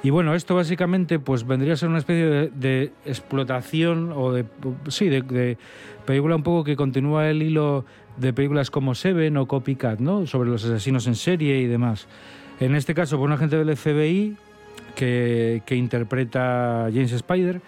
Y 0.01 0.11
bueno, 0.11 0.33
esto 0.33 0.55
básicamente 0.55 1.19
pues 1.19 1.45
vendría 1.45 1.73
a 1.73 1.75
ser 1.75 1.89
una 1.89 1.97
especie 1.97 2.49
de, 2.53 2.91
explotación 3.05 4.13
o 4.15 4.31
de 4.31 4.45
sí, 4.87 5.09
de, 5.09 5.57
película 6.05 6.37
un 6.37 6.43
poco 6.43 6.63
que 6.63 6.77
continúa 6.77 7.29
el 7.29 7.43
hilo 7.43 7.85
de 8.15 8.31
películas 8.31 8.71
como 8.71 8.95
Seven 8.95 9.35
o 9.35 9.47
Copycat, 9.47 9.99
¿no? 9.99 10.25
Sobre 10.25 10.49
los 10.49 10.63
asesinos 10.63 11.05
en 11.07 11.15
serie 11.15 11.59
y 11.59 11.67
demás. 11.67 12.07
En 12.61 12.75
este 12.75 12.93
caso, 12.93 13.17
por 13.17 13.27
un 13.27 13.33
agente 13.33 13.57
del 13.57 13.75
FBI 13.75 14.37
que, 14.95 15.63
que 15.65 15.75
interpreta 15.75 16.87
James 16.93 17.11
Spider, 17.11 17.61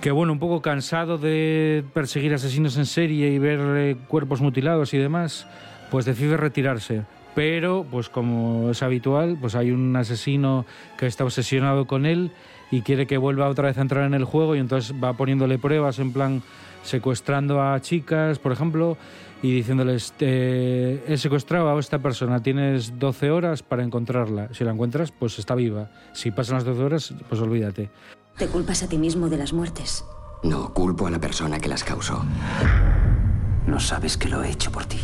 que 0.00 0.10
bueno, 0.12 0.32
un 0.32 0.38
poco 0.38 0.62
cansado 0.62 1.18
de 1.18 1.84
perseguir 1.92 2.32
asesinos 2.32 2.76
en 2.76 2.86
serie 2.86 3.30
y 3.30 3.38
ver 3.38 3.60
eh, 3.76 3.96
cuerpos 4.08 4.40
mutilados 4.40 4.94
y 4.94 4.98
demás, 4.98 5.46
pues 5.90 6.04
decide 6.04 6.36
retirarse. 6.36 7.02
Pero, 7.34 7.86
pues 7.88 8.08
como 8.08 8.70
es 8.70 8.82
habitual, 8.82 9.38
pues 9.40 9.54
hay 9.54 9.70
un 9.70 9.94
asesino 9.96 10.66
que 10.96 11.06
está 11.06 11.24
obsesionado 11.24 11.86
con 11.86 12.06
él 12.06 12.32
y 12.70 12.82
quiere 12.82 13.06
que 13.06 13.16
vuelva 13.16 13.48
otra 13.48 13.68
vez 13.68 13.78
a 13.78 13.82
entrar 13.82 14.04
en 14.04 14.14
el 14.14 14.24
juego 14.24 14.54
y 14.54 14.58
entonces 14.58 14.94
va 15.02 15.12
poniéndole 15.14 15.58
pruebas 15.58 15.98
en 15.98 16.12
plan 16.12 16.42
secuestrando 16.82 17.62
a 17.62 17.80
chicas, 17.80 18.38
por 18.38 18.52
ejemplo, 18.52 18.96
y 19.42 19.52
diciéndoles, 19.52 20.14
eh, 20.20 21.04
he 21.06 21.16
secuestrado 21.16 21.76
a 21.76 21.78
esta 21.78 21.98
persona, 22.00 22.42
tienes 22.42 22.98
12 22.98 23.30
horas 23.30 23.62
para 23.62 23.82
encontrarla. 23.82 24.48
Si 24.52 24.64
la 24.64 24.72
encuentras, 24.72 25.12
pues 25.12 25.38
está 25.38 25.54
viva. 25.54 25.90
Si 26.12 26.30
pasan 26.30 26.56
las 26.56 26.64
12 26.64 26.82
horas, 26.82 27.14
pues 27.28 27.40
olvídate. 27.40 27.90
Te 28.38 28.46
culpas 28.46 28.84
a 28.84 28.88
ti 28.88 28.98
mismo 28.98 29.28
de 29.28 29.36
las 29.36 29.52
muertes. 29.52 30.04
No, 30.44 30.72
culpo 30.72 31.08
a 31.08 31.10
la 31.10 31.18
persona 31.18 31.58
que 31.58 31.68
las 31.68 31.82
causó. 31.82 32.24
No 33.66 33.80
sabes 33.80 34.16
que 34.16 34.28
lo 34.28 34.44
he 34.44 34.50
hecho 34.52 34.70
por 34.70 34.84
ti. 34.84 34.98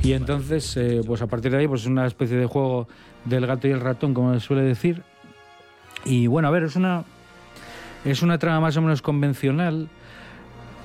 Y 0.00 0.12
entonces, 0.12 0.76
eh, 0.76 1.00
pues 1.04 1.20
a 1.20 1.26
partir 1.26 1.50
de 1.50 1.58
ahí, 1.58 1.66
pues 1.66 1.80
es 1.80 1.86
una 1.88 2.06
especie 2.06 2.36
de 2.36 2.46
juego 2.46 2.86
del 3.24 3.48
gato 3.48 3.66
y 3.66 3.72
el 3.72 3.80
ratón, 3.80 4.14
como 4.14 4.32
se 4.34 4.40
suele 4.40 4.62
decir. 4.62 5.02
Y 6.04 6.28
bueno, 6.28 6.46
a 6.46 6.50
ver, 6.52 6.62
es 6.62 6.76
una, 6.76 7.04
es 8.04 8.22
una 8.22 8.38
trama 8.38 8.60
más 8.60 8.76
o 8.76 8.82
menos 8.82 9.02
convencional. 9.02 9.88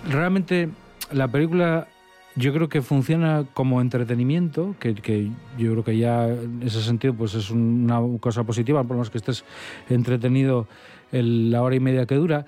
Realmente 0.09 0.69
la 1.11 1.27
película 1.27 1.87
yo 2.35 2.51
creo 2.53 2.67
que 2.69 2.81
funciona 2.81 3.45
como 3.53 3.79
entretenimiento, 3.81 4.75
que, 4.79 4.95
que 4.95 5.29
yo 5.57 5.71
creo 5.71 5.83
que 5.83 5.97
ya 5.97 6.27
en 6.27 6.61
ese 6.63 6.81
sentido 6.81 7.13
pues 7.13 7.35
es 7.35 7.51
una 7.51 7.99
cosa 8.19 8.43
positiva, 8.43 8.81
por 8.83 8.91
lo 8.91 8.95
menos 8.95 9.09
que 9.09 9.19
estés 9.19 9.45
entretenido 9.89 10.67
el- 11.11 11.51
la 11.51 11.61
hora 11.61 11.75
y 11.75 11.79
media 11.79 12.05
que 12.05 12.15
dura. 12.15 12.45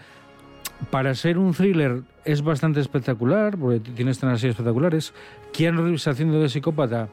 Para 0.90 1.14
ser 1.16 1.38
un 1.38 1.54
thriller 1.54 2.02
es 2.26 2.42
bastante 2.42 2.80
espectacular, 2.82 3.58
porque 3.58 3.80
tiene 3.80 4.12
escenas 4.12 4.36
así 4.36 4.48
espectaculares. 4.48 5.14
Keanu 5.54 5.84
Reeves 5.84 6.08
haciendo 6.08 6.40
de 6.42 6.50
psicópata, 6.50 7.08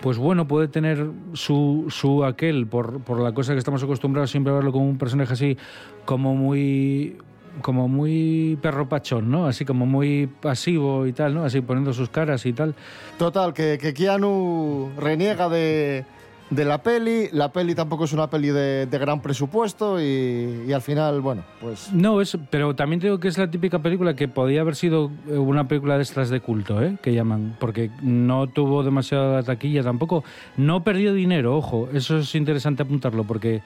pues 0.00 0.16
bueno, 0.16 0.46
puede 0.46 0.68
tener 0.68 1.10
su, 1.32 1.86
su 1.88 2.24
aquel 2.24 2.66
por, 2.66 3.00
por 3.00 3.20
la 3.20 3.32
cosa 3.32 3.52
que 3.52 3.58
estamos 3.58 3.82
acostumbrados 3.82 4.30
siempre 4.30 4.52
a 4.52 4.56
verlo 4.56 4.70
como 4.72 4.88
un 4.88 4.96
personaje 4.96 5.32
así, 5.32 5.58
como 6.04 6.34
muy 6.36 7.16
como 7.62 7.88
muy 7.88 8.58
perro 8.62 8.88
pachón, 8.88 9.30
¿no? 9.30 9.46
Así 9.46 9.64
como 9.64 9.86
muy 9.86 10.26
pasivo 10.26 11.06
y 11.06 11.12
tal, 11.12 11.34
¿no? 11.34 11.44
Así 11.44 11.60
poniendo 11.60 11.92
sus 11.92 12.08
caras 12.08 12.44
y 12.46 12.52
tal. 12.52 12.74
Total, 13.18 13.52
que, 13.54 13.78
que 13.80 13.94
Keanu 13.94 14.90
reniega 14.98 15.48
de, 15.48 16.04
de 16.50 16.64
la 16.64 16.82
peli, 16.82 17.28
la 17.32 17.52
peli 17.52 17.74
tampoco 17.74 18.04
es 18.04 18.12
una 18.12 18.30
peli 18.30 18.48
de, 18.48 18.86
de 18.86 18.98
gran 18.98 19.20
presupuesto 19.20 20.00
y, 20.00 20.64
y 20.66 20.72
al 20.72 20.80
final, 20.80 21.20
bueno, 21.20 21.42
pues 21.60 21.92
No, 21.92 22.20
es, 22.20 22.38
pero 22.50 22.74
también 22.74 23.00
digo 23.00 23.20
que 23.20 23.28
es 23.28 23.36
la 23.36 23.50
típica 23.50 23.80
película 23.80 24.14
que 24.14 24.28
podía 24.28 24.62
haber 24.62 24.74
sido 24.76 25.10
eh, 25.28 25.36
una 25.36 25.68
película 25.68 25.96
de 25.96 26.02
estas 26.02 26.30
de 26.30 26.40
culto, 26.40 26.82
¿eh? 26.82 26.96
que 27.02 27.12
llaman, 27.12 27.56
porque 27.60 27.90
no 28.02 28.46
tuvo 28.46 28.82
demasiada 28.82 29.42
taquilla 29.42 29.82
tampoco. 29.82 30.24
No 30.56 30.82
perdió 30.84 31.12
dinero, 31.12 31.56
ojo, 31.56 31.88
eso 31.92 32.18
es 32.18 32.34
interesante 32.34 32.82
apuntarlo, 32.82 33.24
porque 33.24 33.62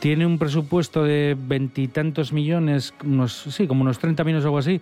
tiene 0.00 0.26
un 0.26 0.38
presupuesto 0.38 1.04
de 1.04 1.36
veintitantos 1.38 2.32
millones, 2.32 2.94
unos, 3.04 3.32
sí, 3.32 3.66
como 3.66 3.82
unos 3.82 3.98
30 3.98 4.24
millones 4.24 4.44
o 4.44 4.48
algo 4.48 4.58
así, 4.58 4.80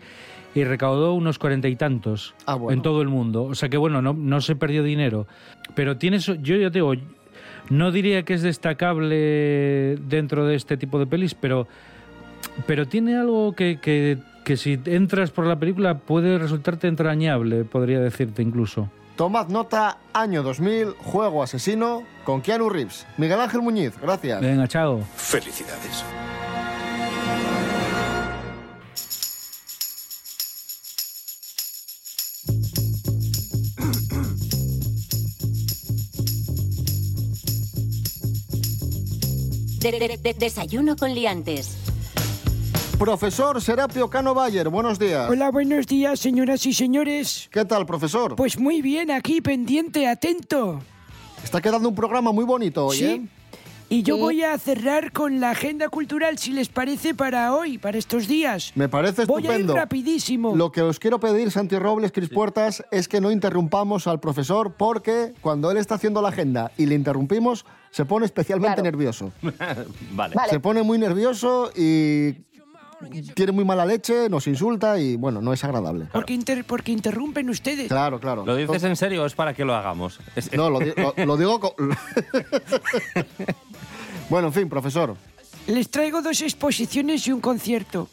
y 0.54 0.64
recaudó 0.64 1.12
unos 1.12 1.38
cuarenta 1.38 1.68
y 1.68 1.76
tantos 1.76 2.34
en 2.70 2.82
todo 2.82 3.02
el 3.02 3.08
mundo. 3.08 3.44
O 3.44 3.54
sea 3.54 3.68
que 3.68 3.76
bueno, 3.76 4.00
no, 4.00 4.14
no 4.14 4.40
se 4.40 4.56
perdió 4.56 4.82
dinero. 4.82 5.26
Pero 5.74 5.98
tiene 5.98 6.16
eso, 6.18 6.34
yo 6.36 6.56
ya 6.56 6.70
te 6.70 6.78
digo, 6.78 6.94
no 7.68 7.92
diría 7.92 8.22
que 8.22 8.34
es 8.34 8.42
destacable 8.42 9.98
dentro 10.08 10.46
de 10.46 10.54
este 10.54 10.76
tipo 10.76 10.98
de 10.98 11.06
pelis, 11.06 11.34
pero 11.34 11.68
pero 12.66 12.86
tiene 12.86 13.16
algo 13.16 13.52
que, 13.52 13.78
que, 13.80 14.18
que 14.44 14.56
si 14.56 14.78
entras 14.84 15.30
por 15.30 15.46
la 15.46 15.58
película 15.58 15.98
puede 15.98 16.38
resultarte 16.38 16.86
entrañable, 16.88 17.64
podría 17.64 18.00
decirte 18.00 18.42
incluso. 18.42 18.90
Tomad 19.18 19.48
nota, 19.48 19.98
año 20.12 20.44
2000, 20.44 20.94
juego 21.04 21.42
asesino 21.42 22.04
con 22.24 22.40
Keanu 22.40 22.68
Reeves. 22.70 23.04
Miguel 23.16 23.40
Ángel 23.40 23.62
Muñiz, 23.62 23.92
gracias. 24.00 24.40
Venga, 24.40 24.68
chao. 24.68 25.00
Felicidades. 25.16 26.04
De- 39.80 39.92
de- 39.92 40.18
de- 40.22 40.34
desayuno 40.34 40.96
con 40.96 41.14
liantes. 41.14 41.76
Profesor 42.98 43.60
Serapio 43.62 44.10
Cano 44.10 44.34
Bayer, 44.34 44.68
buenos 44.68 44.98
días. 44.98 45.30
Hola, 45.30 45.50
buenos 45.52 45.86
días, 45.86 46.18
señoras 46.18 46.66
y 46.66 46.72
señores. 46.74 47.48
¿Qué 47.52 47.64
tal, 47.64 47.86
profesor? 47.86 48.34
Pues 48.34 48.58
muy 48.58 48.82
bien, 48.82 49.12
aquí 49.12 49.40
pendiente, 49.40 50.08
atento. 50.08 50.80
Está 51.44 51.60
quedando 51.60 51.88
un 51.88 51.94
programa 51.94 52.32
muy 52.32 52.44
bonito 52.44 52.86
hoy, 52.86 52.96
Sí. 52.96 53.04
¿eh? 53.04 53.26
Y 53.90 54.02
yo 54.02 54.18
voy 54.18 54.42
a 54.42 54.58
cerrar 54.58 55.12
con 55.12 55.40
la 55.40 55.52
agenda 55.52 55.88
cultural, 55.88 56.36
si 56.36 56.52
les 56.52 56.68
parece, 56.68 57.14
para 57.14 57.54
hoy, 57.54 57.78
para 57.78 57.96
estos 57.96 58.28
días. 58.28 58.72
Me 58.74 58.86
parece 58.86 59.24
Voy 59.24 59.44
a 59.44 59.46
ir 59.46 59.50
estupendo. 59.52 59.76
rapidísimo. 59.76 60.54
Lo 60.54 60.70
que 60.72 60.82
os 60.82 60.98
quiero 60.98 61.18
pedir, 61.18 61.50
Santi 61.50 61.78
Robles, 61.78 62.12
Cris 62.12 62.28
Puertas, 62.28 62.84
es 62.90 63.08
que 63.08 63.22
no 63.22 63.30
interrumpamos 63.30 64.06
al 64.06 64.20
profesor 64.20 64.74
porque 64.76 65.32
cuando 65.40 65.70
él 65.70 65.78
está 65.78 65.94
haciendo 65.94 66.20
la 66.20 66.28
agenda 66.28 66.70
y 66.76 66.84
le 66.84 66.96
interrumpimos, 66.96 67.64
se 67.90 68.04
pone 68.04 68.26
especialmente 68.26 68.82
nervioso. 68.82 69.32
vale. 70.12 70.34
Se 70.50 70.60
pone 70.60 70.82
muy 70.82 70.98
nervioso 70.98 71.70
y 71.74 72.34
tiene 73.34 73.52
muy 73.52 73.64
mala 73.64 73.86
leche, 73.86 74.28
nos 74.28 74.46
insulta 74.46 74.98
y, 74.98 75.16
bueno, 75.16 75.40
no 75.40 75.52
es 75.52 75.62
agradable. 75.64 76.06
Porque, 76.12 76.34
inter- 76.34 76.64
porque 76.64 76.92
interrumpen 76.92 77.48
ustedes. 77.50 77.88
Claro, 77.88 78.20
claro. 78.20 78.44
¿Lo 78.44 78.56
dices 78.56 78.82
en 78.84 78.96
serio 78.96 79.22
o 79.22 79.26
es 79.26 79.34
para 79.34 79.54
que 79.54 79.64
lo 79.64 79.74
hagamos? 79.74 80.18
No, 80.52 80.70
lo, 80.70 80.80
di- 80.80 80.92
lo- 80.96 81.14
lo 81.26 81.36
digo... 81.36 81.60
co- 81.60 81.74
bueno, 84.30 84.48
en 84.48 84.52
fin, 84.52 84.68
profesor, 84.68 85.16
Les 85.66 85.90
traigo 85.90 86.22
dos 86.22 86.40
exposiciones 86.42 87.26
y 87.26 87.32
un 87.32 87.40
concierto. 87.40 88.08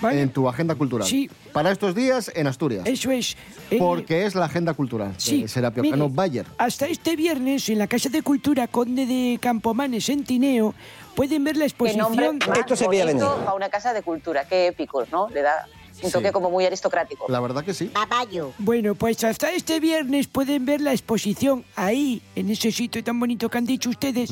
¿vale? 0.00 0.22
en 0.22 0.30
tu 0.30 0.48
agenda 0.48 0.74
cultural. 0.74 1.06
Sí. 1.06 1.30
Para 1.52 1.70
estos 1.70 1.94
días 1.94 2.30
en 2.34 2.48
Asturias. 2.48 2.84
Eso 2.84 3.12
es. 3.12 3.36
Eh, 3.70 3.78
Porque 3.78 4.26
es 4.26 4.34
la 4.34 4.46
agenda 4.46 4.74
cultural 4.74 5.14
Sí, 5.18 5.42
de 5.42 5.48
Serapio 5.48 5.82
mire, 5.82 5.92
Cano 5.92 6.08
Bayer. 6.10 6.46
Hasta 6.58 6.86
este 6.88 7.14
viernes, 7.14 7.68
en 7.68 7.78
la 7.78 7.86
Casa 7.86 8.08
de 8.08 8.22
Cultura 8.22 8.66
Conde 8.66 9.06
de 9.06 9.38
Campomanes, 9.40 10.08
en 10.08 10.24
Tineo, 10.24 10.74
pueden 11.14 11.44
ver 11.44 11.56
la 11.56 11.62
Qué 11.64 11.66
exposición... 11.68 12.14
más 12.16 12.16
bonito 12.16 13.36
para 13.38 13.54
una 13.54 13.68
casa 13.68 13.92
de 13.92 14.02
cultura, 14.02 14.46
qué 14.46 14.68
épico, 14.68 15.04
¿no? 15.12 15.28
Le 15.30 15.42
da 15.42 15.66
un 16.02 16.10
toque 16.10 16.26
Sí. 16.28 16.32
como 16.32 16.50
muy 16.50 16.64
aristocrático. 16.66 17.26
La 17.28 17.40
verdad 17.40 17.64
que 17.64 17.72
sí. 17.72 17.86
Papayo. 17.86 18.52
Bueno, 18.58 18.94
pues 18.94 19.22
hasta 19.24 19.50
este 19.52 19.80
viernes 19.80 20.26
pueden 20.26 20.64
ver 20.66 20.80
la 20.80 20.92
exposición 20.92 21.64
ahí, 21.76 22.20
en 22.34 22.50
ese 22.50 22.72
sitio 22.72 23.02
tan 23.04 23.18
bonito 23.20 23.48
que 23.48 23.58
han 23.58 23.66
dicho 23.66 23.90
ustedes. 23.90 24.30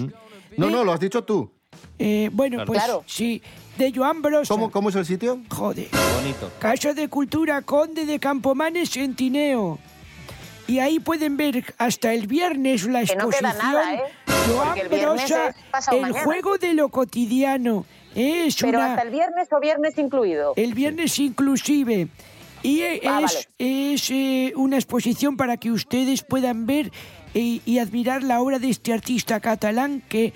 No, 0.56 0.68
no, 0.70 0.84
lo 0.84 0.92
has 0.92 1.00
dicho 1.00 1.22
tú. 1.24 1.50
Eh, 1.98 2.28
bueno, 2.32 2.56
Claro. 2.56 2.66
pues 2.66 2.78
Claro. 2.84 3.04
sí, 3.06 3.42
de 3.78 3.92
Joan 3.94 4.20
Brosa. 4.22 4.52
¿Cómo, 4.52 4.70
¿Cómo 4.70 4.88
es 4.90 4.96
el 4.96 5.06
sitio? 5.06 5.40
Joder. 5.50 5.88
Bonito. 6.20 6.50
Casa 6.58 6.92
de 6.92 7.08
Cultura 7.08 7.62
Conde 7.62 8.04
de 8.04 8.18
Campomanes 8.18 8.94
en 8.96 9.14
Tineo. 9.14 9.78
Y 10.68 10.78
ahí 10.78 11.00
pueden 11.00 11.36
ver 11.36 11.64
hasta 11.78 12.12
el 12.14 12.26
viernes 12.26 12.84
la 12.84 13.00
no 13.00 13.04
exposición 13.04 13.58
nada, 13.58 13.94
¿eh? 13.94 14.02
Joan 14.48 14.78
Porque 14.88 15.98
el 16.00 16.12
juego 16.12 16.58
de 16.58 16.74
lo 16.74 16.88
cotidiano. 16.88 17.84
Es 18.14 18.56
Pero 18.60 18.78
una- 18.78 18.90
hasta 18.90 19.02
el 19.02 19.10
viernes 19.10 19.48
o 19.50 19.60
viernes 19.60 19.96
incluido. 19.98 20.52
El 20.56 20.74
viernes 20.74 21.18
inclusive. 21.18 22.08
Y 22.62 22.80
eh, 22.82 23.00
Ah, 23.06 23.22
es, 23.24 23.48
es, 23.58 24.10
eh, 24.10 24.52
una 24.56 24.76
exposición 24.76 25.36
para 25.36 25.56
que 25.56 25.70
ustedes 25.70 26.22
puedan 26.22 26.66
ver 26.66 26.92
eh, 27.34 27.60
y 27.64 27.78
admirar 27.78 28.22
la 28.22 28.40
obra 28.40 28.58
de 28.58 28.68
este 28.68 28.92
artista 28.92 29.40
catalán 29.40 30.02
que 30.08 30.32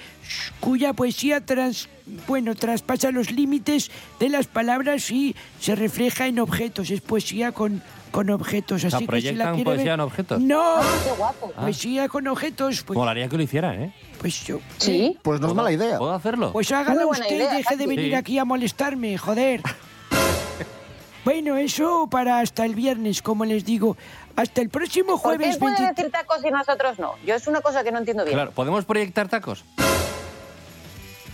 cuya 0.60 0.92
poesía 0.94 1.44
trans, 1.44 1.88
bueno, 2.26 2.54
traspasa 2.54 3.10
los 3.12 3.30
límites 3.30 3.90
de 4.18 4.28
las 4.30 4.46
palabras 4.46 5.10
y 5.10 5.36
se 5.60 5.76
refleja 5.76 6.26
en 6.26 6.40
objetos. 6.40 6.90
Es 6.90 7.00
poesía 7.02 7.52
con, 7.52 7.82
con 8.16 8.30
objetos. 8.30 8.80
sea, 8.80 8.88
Así 8.88 8.96
que 8.96 8.98
si 8.98 9.04
la 9.04 9.06
¿proyectan 9.06 9.54
quiere 9.54 9.64
poesía 9.64 9.84
ver- 9.84 9.94
en 9.94 10.00
objetos? 10.00 10.40
No, 10.40 10.74
qué 11.04 11.10
guapo. 11.18 11.52
poesía 11.52 12.08
con 12.08 12.26
objetos. 12.28 12.82
Pues, 12.82 12.96
Molaría 12.98 13.28
que 13.28 13.36
lo 13.36 13.42
hicieran, 13.42 13.82
¿eh? 13.82 13.94
pues 14.20 14.44
yo. 14.46 14.58
Sí. 14.78 15.18
Pues 15.22 15.40
no 15.40 15.48
es 15.48 15.54
mala 15.54 15.70
idea. 15.72 15.98
¿Puedo 15.98 16.12
hacerlo? 16.12 16.52
Pues 16.52 16.70
hágalo 16.72 17.00
Muy 17.00 17.06
buena 17.08 17.24
usted, 17.26 17.36
idea, 17.36 17.50
deje 17.50 17.76
de 17.76 17.84
Santi. 17.84 17.86
venir 17.86 18.10
Sí. 18.12 18.14
aquí 18.14 18.38
a 18.38 18.44
molestarme, 18.44 19.18
joder. 19.18 19.60
bueno, 21.24 21.56
eso 21.56 22.08
para 22.10 22.40
hasta 22.40 22.64
el 22.64 22.74
viernes, 22.74 23.20
como 23.22 23.44
les 23.44 23.64
digo. 23.64 23.96
Hasta 24.36 24.60
el 24.60 24.68
próximo 24.68 25.20
¿Por 25.20 25.32
qué 25.32 25.38
jueves 25.38 25.54
él 25.54 25.58
puede 25.60 25.74
20 25.76 25.94
decir 25.94 26.12
tacos 26.12 26.38
y 26.44 26.50
nosotros 26.50 26.98
no? 26.98 27.12
Yo 27.26 27.34
es 27.34 27.46
una 27.46 27.60
cosa 27.60 27.82
que 27.84 27.90
no 27.92 27.98
entiendo 27.98 28.24
bien. 28.24 28.36
Claro, 28.36 28.50
¿podemos 28.52 28.84
proyectar 28.84 29.28
tacos? 29.28 29.64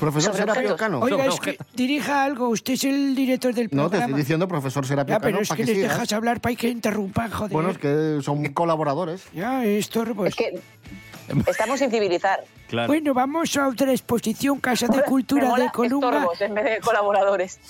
Profesor 0.02 0.32
Sobre 0.34 0.52
Serapio. 0.52 0.76
Cano. 0.76 0.98
Oiga, 0.98 1.16
Sobre 1.16 1.28
es 1.28 1.40
que 1.40 1.58
dirija 1.76 2.24
algo. 2.24 2.48
Usted 2.48 2.72
es 2.72 2.82
el 2.84 3.14
director 3.14 3.54
del 3.54 3.68
No, 3.70 3.84
te 3.84 3.90
programa. 3.90 4.04
estoy 4.06 4.20
diciendo 4.20 4.48
profesor 4.48 4.84
Serapio 4.84 5.14
Ya, 5.14 5.20
pero 5.20 5.32
Cano 5.34 5.42
es 5.42 5.48
para 5.48 5.56
que 5.56 5.62
que, 5.62 5.70
les 5.70 5.76
sigas. 5.76 5.92
dejas 5.92 6.12
hablar 6.12 6.40
para 6.40 6.56
que 6.56 6.68
interrumpan, 6.68 7.30
joder. 7.30 7.52
Bueno, 7.52 7.70
es 7.70 7.78
que 7.78 8.18
son 8.20 8.44
colaboradores. 8.52 9.22
Ya, 9.32 9.64
esto... 9.64 10.04
Pues... 10.16 10.30
Es 10.30 10.36
que 10.36 10.60
estamos 11.48 11.78
sin 11.78 11.90
civilizar. 11.92 12.40
Claro. 12.68 12.88
Bueno, 12.88 13.14
vamos 13.14 13.56
a 13.56 13.68
otra 13.68 13.92
exposición, 13.92 14.58
Casa 14.58 14.88
de 14.88 14.96
Me 14.96 15.02
Cultura 15.04 15.44
mola 15.48 15.70
de 15.72 16.44
en 16.44 16.54
vez 16.54 16.64
de 16.64 16.80
colaboradores. 16.80 17.60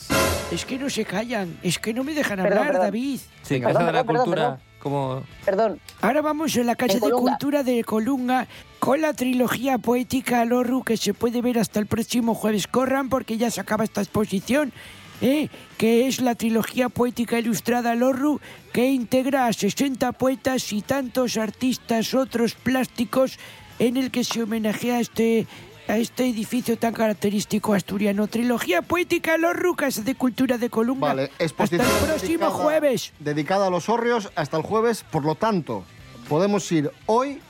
Es 0.51 0.65
que 0.65 0.79
no 0.79 0.89
se 0.89 1.05
callan, 1.05 1.59
es 1.63 1.79
que 1.79 1.93
no 1.93 2.03
me 2.03 2.15
dejan 2.15 2.37
Perdón, 2.39 2.53
hablar, 2.53 2.67
perdón. 2.69 2.87
David. 2.87 3.21
sí, 3.43 3.59
Perdón, 3.59 3.73
Casa 3.73 3.85
de 3.87 3.93
la 3.93 4.05
perdón, 4.05 4.07
perdón, 4.07 4.25
Cultura. 4.25 4.59
Perdón. 4.83 5.21
Como... 5.23 5.23
Perdón. 5.45 5.81
Ahora 6.01 6.23
vamos 6.23 6.57
a 6.57 6.63
la 6.63 6.75
Casa 6.75 6.95
En 6.95 7.01
de. 7.01 7.11
Cultura 7.11 7.63
de 7.63 7.85
Colunga 7.85 8.47
con 8.79 9.01
la 9.01 9.13
trilogía 9.13 9.79
poética 9.79 10.45
Lorru 10.45 10.83
que 10.83 10.97
se 10.97 11.15
puede 11.15 11.41
ver 11.41 11.59
hasta 11.59 11.79
el 11.79 11.87
próximo 11.87 12.35
jueves. 12.35 12.67
Corran 12.67 13.09
porque 13.09 13.39
ya 13.39 13.51
se 13.51 13.61
acaba 13.61 13.85
esta 13.85 14.01
exposición. 14.01 14.73
¿eh? 15.21 15.49
que 15.79 16.09
es 16.09 16.21
la 16.21 16.35
trilogía 16.35 16.89
poética 16.89 17.39
ilustrada 17.39 17.95
Lorru, 17.95 18.41
que 18.73 18.91
integra 18.91 19.47
a 19.47 19.53
60 19.53 20.13
poetas 20.13 20.73
y 20.73 20.83
tantos 20.83 21.37
artistas 21.37 22.13
otros 22.13 22.55
plásticos 22.55 23.39
en 23.79 23.97
el 23.97 24.11
que 24.11 24.25
se 24.25 24.43
homenajea 24.43 24.97
a 24.97 25.01
este, 25.01 25.47
a 25.89 25.97
este 25.99 26.27
edificio 26.27 26.79
tan 26.79 26.95
característico 26.95 27.75
asturiano. 27.75 28.27
Trilogía 28.29 28.83
poética 28.83 29.37
Lorru, 29.37 29.75
Casa 29.75 30.03
de 30.03 30.15
Cultura 30.15 30.59
de 30.59 30.71
Colunga. 30.71 31.09
Vale, 31.09 31.23
hasta 31.25 31.45
exposición 31.45 31.87
el 31.87 32.07
próximo 32.07 32.21
dedicada- 32.47 32.51
jueves. 32.51 33.13
Dedicada 33.19 33.67
a 33.67 33.71
los 33.71 33.89
hórreos 33.89 34.31
hasta 34.35 34.57
el 34.57 34.63
jueves, 34.63 35.05
por 35.11 35.25
lo 35.25 35.35
tanto, 35.35 35.85
podemos 36.29 36.71
ir 36.73 36.91
hoy 37.07 37.41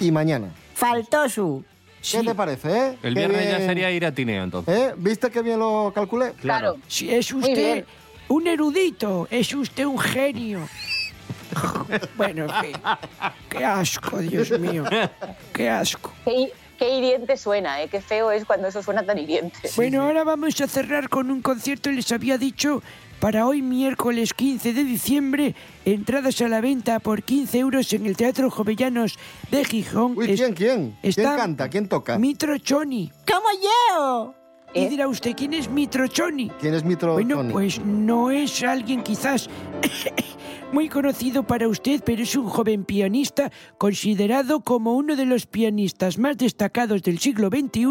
y 0.00 0.10
mañana. 0.10 0.52
Faltosu. 0.74 1.64
¿Qué 2.10 2.22
te 2.22 2.34
parece, 2.34 2.68
eh? 2.70 2.98
El 3.02 3.14
Qué 3.14 3.20
viernes 3.20 3.50
ya 3.50 3.58
sería 3.60 3.90
ir 3.90 4.04
a 4.04 4.12
Tineo, 4.12 4.44
entonces. 4.44 4.76
¿Eh? 4.78 4.94
¿Viste 4.98 5.30
qué 5.30 5.40
bien 5.40 5.58
lo 5.58 5.90
calculé? 5.94 6.32
Claro. 6.32 6.76
Si 6.86 7.08
es 7.12 7.32
usted 7.32 7.86
un 8.28 8.46
erudito, 8.46 9.26
es 9.30 9.54
usted 9.54 9.84
un 9.86 9.98
genio. 9.98 10.60
bueno, 12.16 12.44
en 12.44 12.64
fin. 12.64 12.76
Qué 13.48 13.64
asco, 13.64 14.18
Dios 14.18 14.50
mío. 14.60 14.84
Qué 15.54 15.70
asco. 15.70 16.12
Qué, 16.78 16.84
hi- 16.86 16.90
qué 16.90 16.98
hiriente 16.98 17.36
suena, 17.36 17.82
¿eh? 17.82 17.88
Qué 17.88 18.00
feo 18.00 18.30
es 18.30 18.44
cuando 18.44 18.68
eso 18.68 18.82
suena 18.82 19.02
tan 19.04 19.18
hiriente. 19.18 19.56
Bueno, 19.76 20.02
ahora 20.02 20.24
vamos 20.24 20.60
a 20.60 20.66
cerrar 20.66 21.08
con 21.08 21.30
un 21.30 21.42
concierto, 21.42 21.90
les 21.90 22.10
había 22.12 22.38
dicho, 22.38 22.82
para 23.20 23.46
hoy 23.46 23.62
miércoles 23.62 24.34
15 24.34 24.72
de 24.72 24.84
diciembre, 24.84 25.54
entradas 25.84 26.40
a 26.42 26.48
la 26.48 26.60
venta 26.60 26.98
por 27.00 27.22
15 27.22 27.58
euros 27.58 27.92
en 27.92 28.06
el 28.06 28.16
Teatro 28.16 28.50
Jovellanos 28.50 29.18
de 29.50 29.64
Gijón. 29.64 30.14
Uy, 30.18 30.34
¿quién, 30.36 30.52
quién? 30.54 30.96
está 31.02 31.22
¿Quién 31.22 31.36
canta? 31.36 31.68
¿Quién 31.70 31.88
toca? 31.88 32.18
Mitro 32.18 32.58
Choni. 32.58 33.10
¿Cómo 33.26 33.46
yo? 33.62 34.34
Y 34.74 34.88
dirá 34.88 35.06
usted, 35.08 35.34
¿quién 35.36 35.54
es 35.54 35.70
Mitro 35.70 36.06
Choni? 36.08 36.50
¿Quién 36.60 36.74
es 36.74 36.84
Mitro 36.84 37.12
Bueno, 37.14 37.44
pues 37.52 37.80
no 37.84 38.30
es 38.30 38.62
alguien 38.64 39.02
quizás 39.04 39.48
muy 40.72 40.88
conocido 40.88 41.46
para 41.46 41.68
usted, 41.68 42.02
pero 42.04 42.22
es 42.24 42.34
un 42.34 42.48
joven 42.48 42.84
pianista 42.84 43.52
considerado 43.78 44.60
como 44.60 44.94
uno 44.94 45.14
de 45.14 45.26
los 45.26 45.46
pianistas 45.46 46.18
más 46.18 46.36
destacados 46.36 47.02
del 47.02 47.18
siglo 47.20 47.48
XXI, 47.50 47.84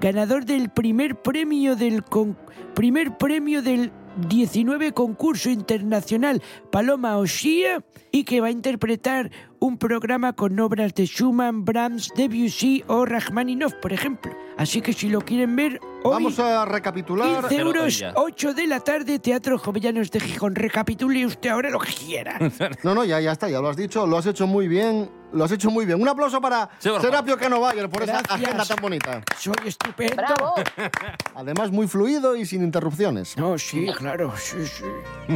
ganador 0.00 0.44
del 0.44 0.70
primer 0.70 1.16
premio 1.20 1.74
del 1.74 2.04
con- 2.04 2.38
primer 2.74 3.16
premio 3.18 3.60
del 3.62 3.90
19 4.28 4.92
concurso 4.92 5.50
internacional 5.50 6.42
Paloma 6.70 7.16
Oshia 7.18 7.84
y 8.10 8.24
que 8.24 8.40
va 8.40 8.48
a 8.48 8.50
interpretar 8.50 9.30
un 9.58 9.78
programa 9.78 10.32
con 10.32 10.58
obras 10.58 10.94
de 10.94 11.06
Schumann, 11.06 11.64
Brahms, 11.64 12.10
Debussy 12.16 12.84
o 12.88 13.04
Rachmaninoff, 13.06 13.74
por 13.74 13.92
ejemplo. 13.92 14.32
Así 14.56 14.80
que 14.80 14.92
si 14.92 15.08
lo 15.08 15.20
quieren 15.20 15.54
ver, 15.56 15.80
hoy 16.02 16.12
Vamos 16.12 16.38
a 16.38 16.64
recapitular. 16.64 17.48
15 17.48 17.56
euros, 17.56 17.98
ya. 17.98 18.12
8 18.16 18.54
de 18.54 18.66
la 18.66 18.80
tarde, 18.80 19.18
Teatro 19.18 19.58
Jovellanos 19.58 20.10
de 20.10 20.20
Gijón. 20.20 20.54
Recapitule 20.54 21.26
usted 21.26 21.50
ahora 21.50 21.70
lo 21.70 21.78
que 21.78 21.92
quiera. 21.92 22.38
No, 22.82 22.94
no, 22.94 23.04
ya, 23.04 23.20
ya 23.20 23.32
está, 23.32 23.48
ya 23.48 23.60
lo 23.60 23.68
has 23.68 23.76
dicho, 23.76 24.06
lo 24.06 24.18
has 24.18 24.26
hecho 24.26 24.46
muy 24.46 24.66
bien, 24.66 25.08
lo 25.32 25.44
has 25.44 25.52
hecho 25.52 25.70
muy 25.70 25.86
bien. 25.86 26.00
Un 26.00 26.08
aplauso 26.08 26.40
para 26.40 26.68
Sí. 26.78 26.90
Serapio 27.00 27.36
Cano 27.38 27.60
Bayer 27.60 27.88
por 27.88 28.02
esa 28.02 28.12
Gracias. 28.22 28.42
agenda 28.42 28.64
tan 28.64 28.76
bonita. 28.80 29.22
Soy 29.38 29.54
estupendo. 29.66 30.16
¡Bravo! 30.16 30.54
Además, 31.34 31.70
muy 31.70 31.86
fluido 31.88 32.36
y 32.36 32.44
sin 32.46 32.62
interrupciones. 32.62 33.36
No, 33.36 33.56
sí, 33.58 33.86
claro, 33.96 34.32
sí, 34.36 34.66
sí. 34.66 34.84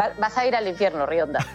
Va- 0.00 0.10
vas 0.18 0.36
a 0.38 0.46
ir 0.46 0.54
al 0.56 0.66
infierno, 0.68 1.06
Rionda. 1.06 1.44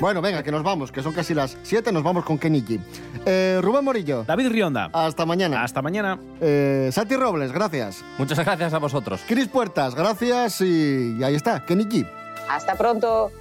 Bueno, 0.00 0.22
venga, 0.22 0.44
que 0.44 0.52
nos 0.52 0.62
vamos, 0.62 0.92
que 0.92 1.02
son 1.02 1.12
casi 1.12 1.34
las 1.34 1.56
7, 1.64 1.90
nos 1.90 2.04
vamos 2.04 2.24
con 2.24 2.38
Kenichi. 2.38 2.78
Eh, 3.26 3.58
Rubén 3.60 3.84
Morillo, 3.84 4.22
David 4.22 4.46
Rionda. 4.48 4.90
hasta 4.92 5.26
mañana. 5.26 5.64
Hasta 5.64 5.82
mañana. 5.82 6.16
Eh, 6.40 6.88
Santi 6.92 7.16
Robles, 7.16 7.50
gracias. 7.50 8.04
Muchas 8.16 8.38
gracias 8.38 8.72
a 8.72 8.78
vosotros. 8.78 9.20
Cris 9.26 9.48
Puertas, 9.48 9.96
gracias 9.96 10.60
y, 10.60 11.16
y 11.18 11.24
ahí 11.24 11.34
está, 11.34 11.64
Kenichi. 11.66 12.06
Hasta 12.48 12.76
pronto. 12.76 13.32